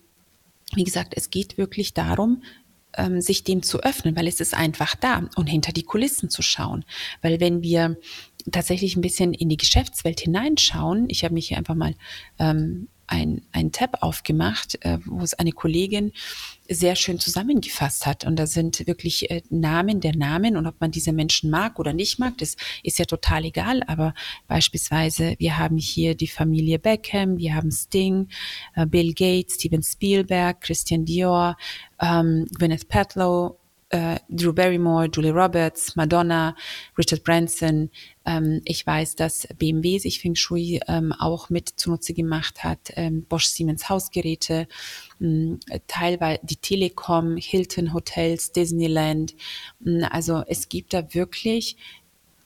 wie 0.74 0.84
gesagt, 0.84 1.14
es 1.16 1.30
geht 1.30 1.58
wirklich 1.58 1.94
darum, 1.94 2.42
ähm, 2.96 3.20
sich 3.20 3.44
dem 3.44 3.62
zu 3.62 3.80
öffnen, 3.80 4.16
weil 4.16 4.26
es 4.26 4.40
ist 4.40 4.54
einfach 4.54 4.94
da 4.96 5.28
und 5.36 5.46
hinter 5.46 5.72
die 5.72 5.82
Kulissen 5.82 6.30
zu 6.30 6.42
schauen. 6.42 6.84
Weil 7.22 7.40
wenn 7.40 7.62
wir 7.62 7.98
tatsächlich 8.52 8.96
ein 8.96 9.00
bisschen 9.00 9.34
in 9.34 9.48
die 9.48 9.56
Geschäftswelt 9.56 10.20
hineinschauen, 10.20 11.06
ich 11.08 11.24
habe 11.24 11.34
mich 11.34 11.48
hier 11.48 11.58
einfach 11.58 11.74
mal 11.74 11.94
ähm, 12.38 12.88
ein, 13.06 13.42
ein 13.52 13.72
Tab 13.72 14.02
aufgemacht, 14.02 14.78
äh, 14.84 14.98
wo 15.04 15.22
es 15.22 15.34
eine 15.34 15.52
Kollegin 15.52 16.12
sehr 16.68 16.96
schön 16.96 17.18
zusammengefasst 17.18 18.06
hat. 18.06 18.24
Und 18.24 18.36
da 18.36 18.46
sind 18.46 18.86
wirklich 18.86 19.30
äh, 19.30 19.42
Namen 19.48 20.00
der 20.00 20.16
Namen 20.16 20.56
und 20.56 20.66
ob 20.66 20.80
man 20.80 20.90
diese 20.90 21.12
Menschen 21.12 21.50
mag 21.50 21.78
oder 21.78 21.92
nicht 21.92 22.18
mag, 22.18 22.36
das 22.38 22.56
ist 22.82 22.98
ja 22.98 23.04
total 23.04 23.44
egal. 23.44 23.82
Aber 23.86 24.14
beispielsweise, 24.48 25.36
wir 25.38 25.58
haben 25.58 25.76
hier 25.76 26.14
die 26.14 26.26
Familie 26.26 26.78
Beckham, 26.78 27.38
wir 27.38 27.54
haben 27.54 27.70
Sting, 27.70 28.28
äh, 28.74 28.86
Bill 28.86 29.14
Gates, 29.14 29.54
Steven 29.54 29.82
Spielberg, 29.82 30.60
Christian 30.60 31.04
Dior, 31.04 31.56
ähm, 32.00 32.46
Gwyneth 32.58 32.88
Paltrow, 32.88 33.56
äh, 33.96 34.20
Drew 34.28 34.52
Barrymore, 34.52 35.08
Julie 35.10 35.30
Roberts, 35.30 35.96
Madonna, 35.96 36.54
Richard 36.98 37.24
Branson. 37.24 37.90
Ähm, 38.26 38.60
ich 38.64 38.86
weiß, 38.86 39.16
dass 39.16 39.48
BMW 39.58 39.98
sich 39.98 40.20
Feng 40.20 40.34
Shui 40.34 40.80
ähm, 40.86 41.12
auch 41.12 41.48
mit 41.48 41.70
zunutze 41.76 42.12
gemacht 42.12 42.62
hat, 42.62 42.92
ähm, 42.94 43.24
Bosch 43.24 43.46
Siemens 43.46 43.88
Hausgeräte, 43.88 44.68
ähm, 45.20 45.60
teilweise 45.86 46.40
die 46.42 46.56
Telekom, 46.56 47.36
Hilton 47.38 47.94
Hotels, 47.94 48.52
Disneyland. 48.52 49.34
Ähm, 49.84 50.06
also 50.10 50.42
es 50.46 50.68
gibt 50.68 50.92
da 50.92 51.14
wirklich, 51.14 51.76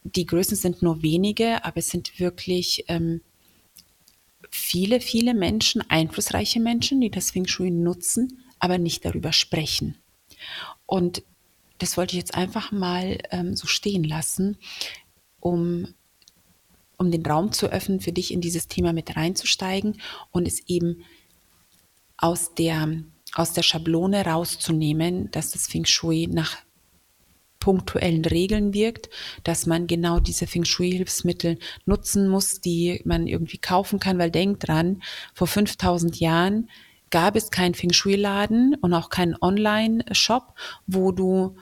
die 0.04 0.26
Größen 0.26 0.56
sind 0.56 0.82
nur 0.82 1.02
wenige, 1.02 1.64
aber 1.64 1.78
es 1.78 1.90
sind 1.90 2.20
wirklich 2.20 2.84
ähm, 2.86 3.22
viele, 4.50 5.00
viele 5.00 5.34
Menschen, 5.34 5.82
einflussreiche 5.88 6.60
Menschen, 6.60 7.00
die 7.00 7.10
das 7.10 7.32
Feng 7.32 7.48
Shui 7.48 7.72
nutzen, 7.72 8.44
aber 8.60 8.78
nicht 8.78 9.04
darüber 9.04 9.32
sprechen. 9.32 9.96
Und 10.86 11.22
das 11.80 11.96
wollte 11.96 12.12
ich 12.12 12.18
jetzt 12.18 12.34
einfach 12.34 12.72
mal 12.72 13.18
ähm, 13.30 13.56
so 13.56 13.66
stehen 13.66 14.04
lassen, 14.04 14.56
um, 15.40 15.94
um 16.96 17.10
den 17.10 17.26
Raum 17.26 17.52
zu 17.52 17.66
öffnen, 17.66 18.00
für 18.00 18.12
dich 18.12 18.32
in 18.32 18.40
dieses 18.40 18.68
Thema 18.68 18.92
mit 18.92 19.16
reinzusteigen 19.16 20.00
und 20.30 20.46
es 20.46 20.68
eben 20.68 21.04
aus 22.16 22.54
der, 22.54 23.02
aus 23.34 23.54
der 23.54 23.62
Schablone 23.62 24.24
rauszunehmen, 24.24 25.30
dass 25.30 25.50
das 25.50 25.66
Feng 25.66 25.86
Shui 25.86 26.28
nach 26.28 26.58
punktuellen 27.58 28.24
Regeln 28.24 28.72
wirkt, 28.74 29.10
dass 29.44 29.66
man 29.66 29.86
genau 29.86 30.18
diese 30.18 30.46
Feng 30.46 30.64
Shui-Hilfsmittel 30.64 31.58
nutzen 31.84 32.28
muss, 32.28 32.60
die 32.60 33.02
man 33.04 33.26
irgendwie 33.26 33.58
kaufen 33.58 34.00
kann, 34.00 34.18
weil 34.18 34.30
denk 34.30 34.60
dran, 34.60 35.02
vor 35.34 35.46
5000 35.46 36.18
Jahren 36.18 36.70
gab 37.10 37.36
es 37.36 37.50
keinen 37.50 37.74
Feng 37.74 37.92
Shui-Laden 37.92 38.76
und 38.80 38.94
auch 38.94 39.10
keinen 39.10 39.36
Online-Shop, 39.40 40.54
wo 40.86 41.12
du 41.12 41.56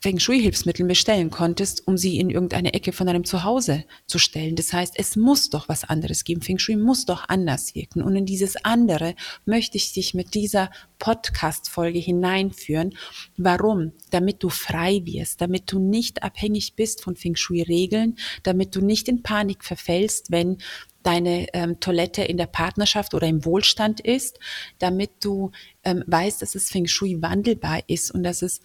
Feng 0.00 0.20
Shui-Hilfsmittel 0.20 0.86
bestellen 0.86 1.30
konntest, 1.30 1.88
um 1.88 1.96
sie 1.96 2.18
in 2.18 2.30
irgendeine 2.30 2.72
Ecke 2.72 2.92
von 2.92 3.08
deinem 3.08 3.24
Zuhause 3.24 3.84
zu 4.06 4.20
stellen. 4.20 4.54
Das 4.54 4.72
heißt, 4.72 4.94
es 4.96 5.16
muss 5.16 5.50
doch 5.50 5.68
was 5.68 5.82
anderes 5.82 6.22
geben. 6.22 6.40
Feng 6.40 6.60
Shui 6.60 6.76
muss 6.76 7.04
doch 7.04 7.28
anders 7.28 7.74
wirken. 7.74 8.02
Und 8.02 8.14
in 8.14 8.24
dieses 8.24 8.64
andere 8.64 9.16
möchte 9.44 9.76
ich 9.76 9.92
dich 9.92 10.14
mit 10.14 10.34
dieser 10.34 10.70
Podcast-Folge 11.00 11.98
hineinführen. 11.98 12.94
Warum? 13.36 13.92
Damit 14.10 14.44
du 14.44 14.50
frei 14.50 15.00
wirst, 15.04 15.40
damit 15.40 15.72
du 15.72 15.80
nicht 15.80 16.22
abhängig 16.22 16.74
bist 16.76 17.02
von 17.02 17.16
Feng 17.16 17.34
Shui-Regeln, 17.34 18.16
damit 18.44 18.76
du 18.76 18.80
nicht 18.80 19.08
in 19.08 19.24
Panik 19.24 19.64
verfällst, 19.64 20.30
wenn 20.30 20.58
deine 21.02 21.46
ähm, 21.54 21.80
Toilette 21.80 22.22
in 22.22 22.36
der 22.36 22.46
Partnerschaft 22.46 23.14
oder 23.14 23.26
im 23.26 23.44
Wohlstand 23.44 24.00
ist, 24.00 24.38
damit 24.78 25.10
du 25.24 25.52
ähm, 25.82 26.04
weißt, 26.06 26.42
dass 26.42 26.54
es 26.54 26.68
Feng 26.68 26.86
Shui 26.86 27.22
wandelbar 27.22 27.80
ist 27.86 28.10
und 28.10 28.22
dass 28.22 28.42
es 28.42 28.60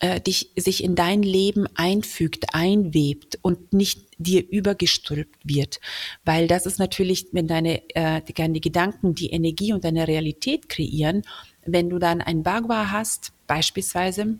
äh, 0.00 0.20
dich, 0.20 0.50
sich 0.56 0.82
in 0.82 0.94
dein 0.94 1.22
Leben 1.22 1.66
einfügt, 1.74 2.54
einwebt 2.54 3.38
und 3.42 3.72
nicht 3.72 4.06
dir 4.18 4.46
übergestülpt 4.48 5.36
wird. 5.44 5.80
Weil 6.24 6.48
das 6.48 6.66
ist 6.66 6.78
natürlich, 6.78 7.28
wenn 7.32 7.46
deine, 7.46 7.82
äh, 7.94 8.20
deine 8.34 8.60
Gedanken 8.60 9.14
die 9.14 9.30
Energie 9.30 9.72
und 9.72 9.84
deine 9.84 10.08
Realität 10.08 10.68
kreieren, 10.68 11.22
wenn 11.64 11.90
du 11.90 11.98
dann 11.98 12.20
ein 12.20 12.42
Bagua 12.42 12.90
hast, 12.90 13.32
beispielsweise, 13.46 14.38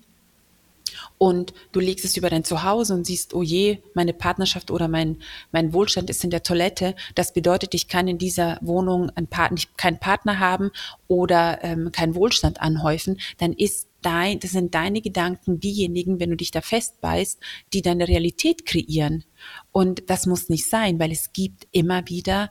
und 1.18 1.52
du 1.72 1.80
legst 1.80 2.04
es 2.04 2.16
über 2.16 2.30
dein 2.30 2.44
Zuhause 2.44 2.94
und 2.94 3.06
siehst, 3.06 3.34
oh 3.34 3.42
je, 3.42 3.78
meine 3.94 4.12
Partnerschaft 4.12 4.70
oder 4.70 4.88
mein, 4.88 5.18
mein 5.52 5.72
Wohlstand 5.72 6.10
ist 6.10 6.24
in 6.24 6.30
der 6.30 6.42
Toilette. 6.42 6.94
Das 7.14 7.32
bedeutet, 7.32 7.74
ich 7.74 7.88
kann 7.88 8.08
in 8.08 8.18
dieser 8.18 8.58
Wohnung 8.60 9.10
ein 9.14 9.26
Part, 9.26 9.52
keinen 9.76 9.98
Partner 9.98 10.38
haben 10.38 10.70
oder 11.08 11.62
ähm, 11.62 11.92
keinen 11.92 12.14
Wohlstand 12.14 12.60
anhäufen. 12.60 13.20
Dann 13.38 13.52
ist 13.52 13.89
dein, 14.02 14.40
das 14.40 14.52
sind 14.52 14.74
deine 14.74 15.00
Gedanken 15.00 15.60
diejenigen, 15.60 16.20
wenn 16.20 16.30
du 16.30 16.36
dich 16.36 16.50
da 16.50 16.60
festbeißt, 16.60 17.40
die 17.72 17.82
deine 17.82 18.08
Realität 18.08 18.66
kreieren. 18.66 19.24
Und 19.72 20.08
das 20.08 20.26
muss 20.26 20.48
nicht 20.48 20.68
sein, 20.68 20.98
weil 20.98 21.12
es 21.12 21.32
gibt 21.32 21.66
immer 21.72 22.08
wieder 22.08 22.50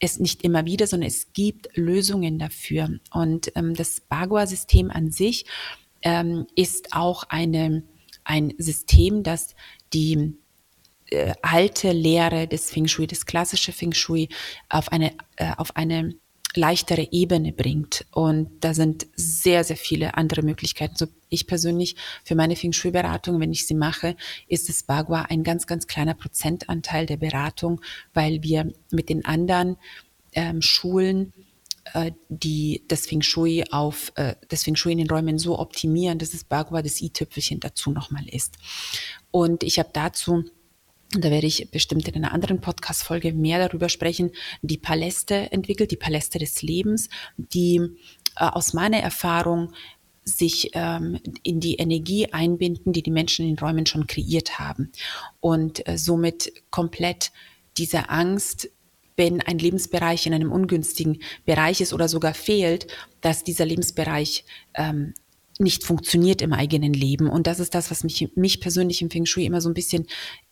es 0.00 0.18
nicht 0.18 0.42
immer 0.42 0.64
wieder, 0.64 0.86
sondern 0.86 1.08
es 1.08 1.32
gibt 1.32 1.76
Lösungen 1.76 2.38
dafür. 2.38 2.98
Und 3.12 3.52
ähm, 3.54 3.74
das 3.74 4.00
Bagua-System 4.00 4.90
an 4.90 5.10
sich 5.10 5.44
ähm, 6.02 6.46
ist 6.56 6.92
auch 6.92 7.24
eine, 7.24 7.84
ein 8.24 8.54
System, 8.56 9.22
das 9.22 9.54
die 9.92 10.38
äh, 11.10 11.34
alte 11.42 11.92
Lehre 11.92 12.48
des 12.48 12.70
Feng 12.70 12.88
Shui, 12.88 13.06
das 13.06 13.26
klassische 13.26 13.72
Feng 13.72 13.92
Shui 13.92 14.28
auf 14.68 14.90
eine, 14.90 15.12
äh, 15.36 15.52
auf 15.56 15.76
eine 15.76 16.14
leichtere 16.54 17.08
Ebene 17.12 17.52
bringt. 17.52 18.06
Und 18.10 18.50
da 18.60 18.74
sind 18.74 19.06
sehr, 19.14 19.64
sehr 19.64 19.76
viele 19.76 20.14
andere 20.14 20.42
Möglichkeiten. 20.42 20.96
So 20.96 21.06
ich 21.28 21.46
persönlich 21.46 21.96
für 22.24 22.34
meine 22.34 22.56
Feng 22.56 22.72
Shui-Beratung, 22.72 23.40
wenn 23.40 23.52
ich 23.52 23.66
sie 23.66 23.74
mache, 23.74 24.16
ist 24.48 24.68
das 24.68 24.82
Bagua 24.82 25.22
ein 25.22 25.44
ganz, 25.44 25.66
ganz 25.66 25.86
kleiner 25.86 26.14
Prozentanteil 26.14 27.06
der 27.06 27.18
Beratung, 27.18 27.80
weil 28.14 28.42
wir 28.42 28.72
mit 28.90 29.08
den 29.08 29.24
anderen 29.24 29.76
ähm, 30.32 30.60
Schulen 30.62 31.32
äh, 31.94 32.12
die 32.28 32.84
das 32.88 33.06
Feng 33.06 33.22
Shui 33.22 33.64
auf 33.70 34.12
äh, 34.16 34.34
das 34.48 34.64
Feng 34.64 34.76
Shui 34.76 34.92
in 34.92 34.98
den 34.98 35.10
Räumen 35.10 35.38
so 35.38 35.58
optimieren, 35.58 36.18
dass 36.18 36.30
das 36.30 36.44
Bagua 36.44 36.82
das 36.82 37.00
i-Tüpfelchen 37.00 37.58
dazu 37.60 37.90
nochmal 37.90 38.28
ist. 38.28 38.56
Und 39.30 39.62
ich 39.62 39.78
habe 39.78 39.90
dazu 39.92 40.44
da 41.10 41.30
werde 41.30 41.46
ich 41.46 41.70
bestimmt 41.70 42.06
in 42.08 42.14
einer 42.14 42.32
anderen 42.32 42.60
Podcast-Folge 42.60 43.32
mehr 43.32 43.66
darüber 43.66 43.88
sprechen, 43.88 44.30
die 44.62 44.78
Paläste 44.78 45.50
entwickelt, 45.52 45.90
die 45.90 45.96
Paläste 45.96 46.38
des 46.38 46.62
Lebens, 46.62 47.08
die 47.36 47.80
äh, 48.36 48.44
aus 48.44 48.74
meiner 48.74 48.98
Erfahrung 48.98 49.72
sich 50.24 50.70
ähm, 50.74 51.18
in 51.42 51.60
die 51.60 51.76
Energie 51.76 52.32
einbinden, 52.32 52.92
die 52.92 53.02
die 53.02 53.10
Menschen 53.10 53.44
in 53.44 53.56
den 53.56 53.58
Räumen 53.58 53.86
schon 53.86 54.06
kreiert 54.06 54.58
haben. 54.58 54.92
Und 55.40 55.86
äh, 55.88 55.98
somit 55.98 56.52
komplett 56.70 57.32
diese 57.76 58.08
Angst 58.08 58.70
wenn 59.16 59.42
ein 59.42 59.58
Lebensbereich 59.58 60.26
in 60.26 60.32
einem 60.32 60.50
ungünstigen 60.50 61.20
Bereich 61.44 61.82
ist 61.82 61.92
oder 61.92 62.08
sogar 62.08 62.32
fehlt, 62.32 62.86
dass 63.20 63.44
dieser 63.44 63.66
Lebensbereich 63.66 64.46
ähm, 64.72 65.12
nicht 65.60 65.84
funktioniert 65.84 66.42
im 66.42 66.52
eigenen 66.52 66.92
Leben. 66.92 67.28
Und 67.28 67.46
das 67.46 67.60
ist 67.60 67.74
das, 67.74 67.90
was 67.90 68.04
mich, 68.04 68.28
mich 68.34 68.60
persönlich 68.60 69.02
im 69.02 69.10
Feng 69.10 69.26
Shui 69.26 69.44
immer 69.44 69.60
so 69.60 69.68
ein 69.68 69.74
bisschen 69.74 70.06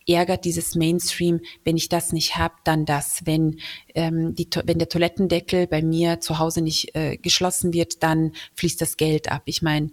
ärgert, 0.07 0.45
dieses 0.45 0.75
Mainstream. 0.75 1.41
Wenn 1.65 1.77
ich 1.77 1.89
das 1.89 2.13
nicht 2.13 2.37
habe, 2.37 2.55
dann 2.65 2.85
das. 2.85 3.23
Wenn, 3.25 3.59
ähm, 3.95 4.35
die, 4.35 4.49
wenn 4.65 4.79
der 4.79 4.89
Toilettendeckel 4.89 5.67
bei 5.67 5.83
mir 5.83 6.21
zu 6.21 6.39
Hause 6.39 6.61
nicht 6.61 6.95
äh, 6.95 7.17
geschlossen 7.17 7.73
wird, 7.73 8.03
dann 8.03 8.33
fließt 8.55 8.81
das 8.81 8.97
Geld 8.97 9.31
ab. 9.31 9.43
Ich 9.47 9.63
meine, 9.63 9.91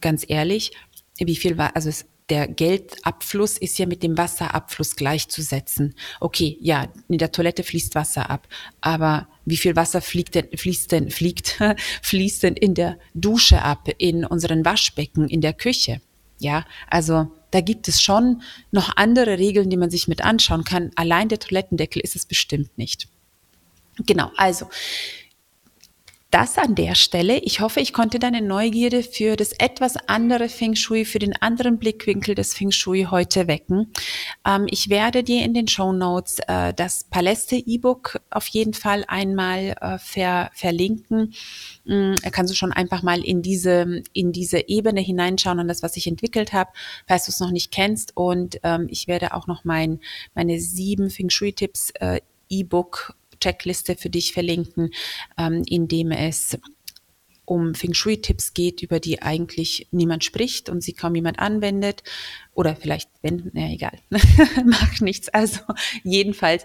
ganz 0.00 0.24
ehrlich, 0.26 0.72
wie 1.18 1.36
viel 1.36 1.56
war, 1.58 1.76
also 1.76 1.88
es, 1.88 2.06
der 2.28 2.48
Geldabfluss 2.48 3.56
ist 3.56 3.78
ja 3.78 3.86
mit 3.86 4.02
dem 4.02 4.18
Wasserabfluss 4.18 4.96
gleichzusetzen. 4.96 5.94
Okay, 6.20 6.58
ja, 6.60 6.88
in 7.08 7.18
der 7.18 7.30
Toilette 7.30 7.62
fließt 7.62 7.94
Wasser 7.94 8.30
ab, 8.30 8.48
aber 8.80 9.28
wie 9.44 9.56
viel 9.56 9.76
Wasser 9.76 10.00
fliegt 10.00 10.34
denn, 10.34 10.48
fließt 10.56 10.90
denn, 10.90 11.10
fliegt, 11.10 11.62
fließt 12.02 12.42
denn 12.42 12.54
in 12.54 12.74
der 12.74 12.98
Dusche 13.14 13.62
ab, 13.62 13.88
in 13.98 14.24
unseren 14.24 14.64
Waschbecken, 14.64 15.28
in 15.28 15.40
der 15.40 15.52
Küche? 15.52 16.00
Ja, 16.38 16.66
also 16.90 17.30
da 17.52 17.60
gibt 17.60 17.88
es 17.88 18.02
schon 18.02 18.42
noch 18.72 18.96
andere 18.96 19.38
Regeln, 19.38 19.70
die 19.70 19.76
man 19.76 19.90
sich 19.90 20.08
mit 20.08 20.22
anschauen 20.22 20.64
kann. 20.64 20.90
Allein 20.96 21.28
der 21.28 21.38
Toilettendeckel 21.38 22.02
ist 22.02 22.16
es 22.16 22.26
bestimmt 22.26 22.76
nicht. 22.76 23.08
Genau, 24.04 24.30
also 24.36 24.68
das 26.30 26.58
an 26.58 26.74
der 26.74 26.94
Stelle. 26.94 27.38
Ich 27.38 27.60
hoffe, 27.60 27.80
ich 27.80 27.92
konnte 27.92 28.18
deine 28.18 28.42
Neugierde 28.42 29.02
für 29.02 29.36
das 29.36 29.52
etwas 29.52 29.96
andere 30.08 30.48
Feng 30.48 30.74
Shui, 30.74 31.04
für 31.04 31.20
den 31.20 31.40
anderen 31.40 31.78
Blickwinkel 31.78 32.34
des 32.34 32.52
Feng 32.52 32.72
Shui 32.72 33.06
heute 33.10 33.46
wecken. 33.46 33.92
Ähm, 34.44 34.66
ich 34.68 34.90
werde 34.90 35.22
dir 35.22 35.44
in 35.44 35.54
den 35.54 35.68
Show 35.68 35.92
Notes 35.92 36.38
äh, 36.48 36.74
das 36.74 37.04
Paläste 37.04 37.56
E-Book 37.56 38.20
auf 38.30 38.48
jeden 38.48 38.74
Fall 38.74 39.04
einmal 39.06 39.76
äh, 39.80 39.98
ver 39.98 40.50
verlinken. 40.52 41.32
Ähm, 41.86 42.16
kannst 42.32 42.52
du 42.52 42.56
schon 42.56 42.72
einfach 42.72 43.02
mal 43.02 43.24
in 43.24 43.40
diese, 43.42 44.02
in 44.12 44.32
diese 44.32 44.68
Ebene 44.68 45.00
hineinschauen 45.00 45.60
an 45.60 45.68
das, 45.68 45.82
was 45.82 45.96
ich 45.96 46.08
entwickelt 46.08 46.52
habe, 46.52 46.70
falls 47.06 47.26
du 47.26 47.30
es 47.30 47.40
noch 47.40 47.52
nicht 47.52 47.70
kennst. 47.70 48.16
Und 48.16 48.58
ähm, 48.64 48.88
ich 48.90 49.06
werde 49.06 49.32
auch 49.32 49.46
noch 49.46 49.64
mein, 49.64 50.00
meine 50.34 50.58
sieben 50.58 51.08
Feng 51.08 51.30
Shui-Tipps 51.30 51.90
äh, 52.00 52.20
E-Book 52.48 53.14
Checkliste 53.46 53.94
für 53.96 54.10
dich 54.10 54.32
verlinken, 54.32 54.90
ähm, 55.38 55.62
indem 55.66 56.10
es 56.10 56.58
um 57.44 57.76
Feng 57.76 57.94
Shui-Tipps 57.94 58.54
geht, 58.54 58.82
über 58.82 58.98
die 58.98 59.22
eigentlich 59.22 59.86
niemand 59.92 60.24
spricht 60.24 60.68
und 60.68 60.82
sie 60.82 60.94
kaum 60.94 61.14
jemand 61.14 61.38
anwendet. 61.38 62.02
Oder 62.54 62.74
vielleicht, 62.74 63.08
wenn, 63.22 63.50
na 63.54 63.70
egal, 63.70 63.98
macht 64.64 65.00
nichts. 65.00 65.28
Also 65.28 65.60
jedenfalls, 66.02 66.64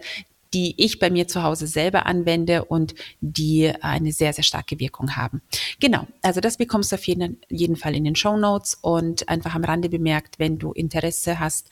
die 0.53 0.73
ich 0.77 0.99
bei 0.99 1.09
mir 1.09 1.27
zu 1.27 1.43
Hause 1.43 1.67
selber 1.67 2.07
anwende 2.07 2.65
und 2.65 2.95
die 3.21 3.71
eine 3.81 4.11
sehr, 4.11 4.33
sehr 4.33 4.43
starke 4.43 4.79
Wirkung 4.79 5.15
haben. 5.15 5.41
Genau, 5.79 6.07
also 6.21 6.41
das 6.41 6.57
bekommst 6.57 6.91
du 6.91 6.95
auf 6.95 7.05
jeden, 7.05 7.39
jeden 7.49 7.75
Fall 7.75 7.95
in 7.95 8.03
den 8.03 8.15
Show 8.15 8.35
Notes 8.35 8.77
und 8.81 9.29
einfach 9.29 9.55
am 9.55 9.63
Rande 9.63 9.87
bemerkt, 9.87 10.39
wenn 10.39 10.57
du 10.57 10.73
Interesse 10.73 11.39
hast, 11.39 11.69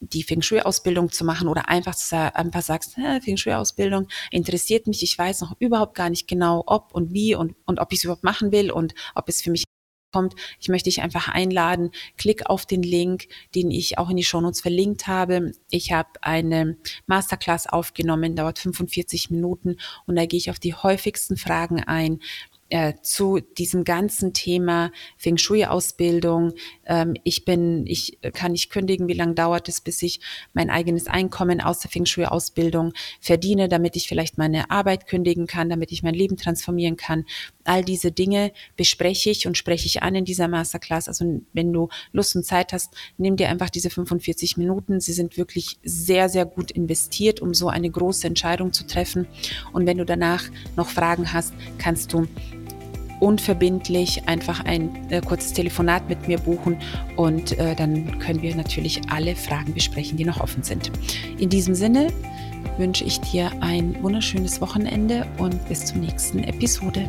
die 0.00 0.22
Feng 0.22 0.42
Shui-Ausbildung 0.42 1.10
zu 1.10 1.24
machen 1.24 1.48
oder 1.48 1.68
einfach, 1.68 1.96
einfach 2.12 2.62
sagst, 2.62 2.94
Feng 2.94 3.36
Shui-Ausbildung 3.36 4.08
interessiert 4.30 4.86
mich, 4.86 5.02
ich 5.02 5.16
weiß 5.18 5.40
noch 5.42 5.56
überhaupt 5.58 5.94
gar 5.94 6.10
nicht 6.10 6.28
genau, 6.28 6.62
ob 6.66 6.94
und 6.94 7.12
wie 7.12 7.34
und, 7.34 7.54
und 7.66 7.80
ob 7.80 7.92
ich 7.92 7.98
es 7.98 8.04
überhaupt 8.04 8.24
machen 8.24 8.52
will 8.52 8.70
und 8.70 8.94
ob 9.14 9.28
es 9.28 9.42
für 9.42 9.50
mich 9.50 9.64
kommt. 10.12 10.34
Ich 10.58 10.68
möchte 10.68 10.88
dich 10.88 11.02
einfach 11.02 11.28
einladen. 11.28 11.90
Klick 12.16 12.48
auf 12.48 12.66
den 12.66 12.82
Link, 12.82 13.28
den 13.54 13.70
ich 13.70 13.98
auch 13.98 14.10
in 14.10 14.16
die 14.16 14.24
Shownotes 14.24 14.60
verlinkt 14.60 15.06
habe. 15.06 15.52
Ich 15.70 15.92
habe 15.92 16.08
eine 16.22 16.78
Masterclass 17.06 17.66
aufgenommen, 17.66 18.36
dauert 18.36 18.58
45 18.58 19.30
Minuten 19.30 19.76
und 20.06 20.16
da 20.16 20.26
gehe 20.26 20.38
ich 20.38 20.50
auf 20.50 20.58
die 20.58 20.74
häufigsten 20.74 21.36
Fragen 21.36 21.82
ein 21.82 22.20
äh, 22.70 22.94
zu 23.02 23.40
diesem 23.40 23.84
ganzen 23.84 24.32
Thema 24.32 24.92
Feng 25.16 25.38
Shui-Ausbildung. 25.38 26.52
Ähm, 26.86 27.14
ich 27.24 27.44
bin, 27.44 27.86
ich 27.86 28.18
kann 28.34 28.52
nicht 28.52 28.70
kündigen, 28.70 29.08
wie 29.08 29.14
lange 29.14 29.34
dauert 29.34 29.68
es, 29.68 29.80
bis 29.80 30.02
ich 30.02 30.20
mein 30.52 30.70
eigenes 30.70 31.06
Einkommen 31.06 31.60
aus 31.60 31.80
der 31.80 31.90
Feng 31.90 32.06
Shui-Ausbildung 32.06 32.92
verdiene, 33.20 33.68
damit 33.68 33.96
ich 33.96 34.08
vielleicht 34.08 34.38
meine 34.38 34.70
Arbeit 34.70 35.06
kündigen 35.06 35.46
kann, 35.46 35.70
damit 35.70 35.92
ich 35.92 36.02
mein 36.02 36.14
Leben 36.14 36.36
transformieren 36.36 36.96
kann. 36.96 37.24
All 37.64 37.84
diese 37.84 38.12
Dinge 38.12 38.52
bespreche 38.76 39.30
ich 39.30 39.46
und 39.46 39.56
spreche 39.56 39.86
ich 39.86 40.02
an 40.02 40.14
in 40.14 40.24
dieser 40.24 40.48
Masterclass. 40.48 41.08
Also 41.08 41.40
wenn 41.52 41.72
du 41.72 41.88
Lust 42.12 42.36
und 42.36 42.44
Zeit 42.44 42.72
hast, 42.72 42.94
nimm 43.16 43.36
dir 43.36 43.48
einfach 43.48 43.70
diese 43.70 43.90
45 43.90 44.56
Minuten. 44.56 45.00
Sie 45.00 45.12
sind 45.12 45.36
wirklich 45.36 45.78
sehr, 45.82 46.28
sehr 46.28 46.44
gut 46.44 46.70
investiert, 46.70 47.40
um 47.40 47.54
so 47.54 47.68
eine 47.68 47.90
große 47.90 48.26
Entscheidung 48.26 48.72
zu 48.72 48.86
treffen. 48.86 49.26
Und 49.72 49.86
wenn 49.86 49.98
du 49.98 50.04
danach 50.04 50.44
noch 50.76 50.88
Fragen 50.88 51.32
hast, 51.32 51.54
kannst 51.78 52.12
du 52.12 52.26
unverbindlich 53.20 54.28
einfach 54.28 54.64
ein 54.64 55.10
äh, 55.10 55.20
kurzes 55.20 55.52
Telefonat 55.52 56.08
mit 56.08 56.28
mir 56.28 56.38
buchen 56.38 56.76
und 57.16 57.58
äh, 57.58 57.74
dann 57.74 58.18
können 58.18 58.42
wir 58.42 58.54
natürlich 58.54 59.00
alle 59.10 59.34
Fragen 59.34 59.74
besprechen, 59.74 60.16
die 60.16 60.24
noch 60.24 60.40
offen 60.40 60.62
sind. 60.62 60.90
In 61.38 61.48
diesem 61.48 61.74
Sinne 61.74 62.08
wünsche 62.76 63.04
ich 63.04 63.20
dir 63.20 63.50
ein 63.60 64.00
wunderschönes 64.02 64.60
Wochenende 64.60 65.26
und 65.38 65.68
bis 65.68 65.86
zur 65.86 65.98
nächsten 65.98 66.44
Episode. 66.44 67.06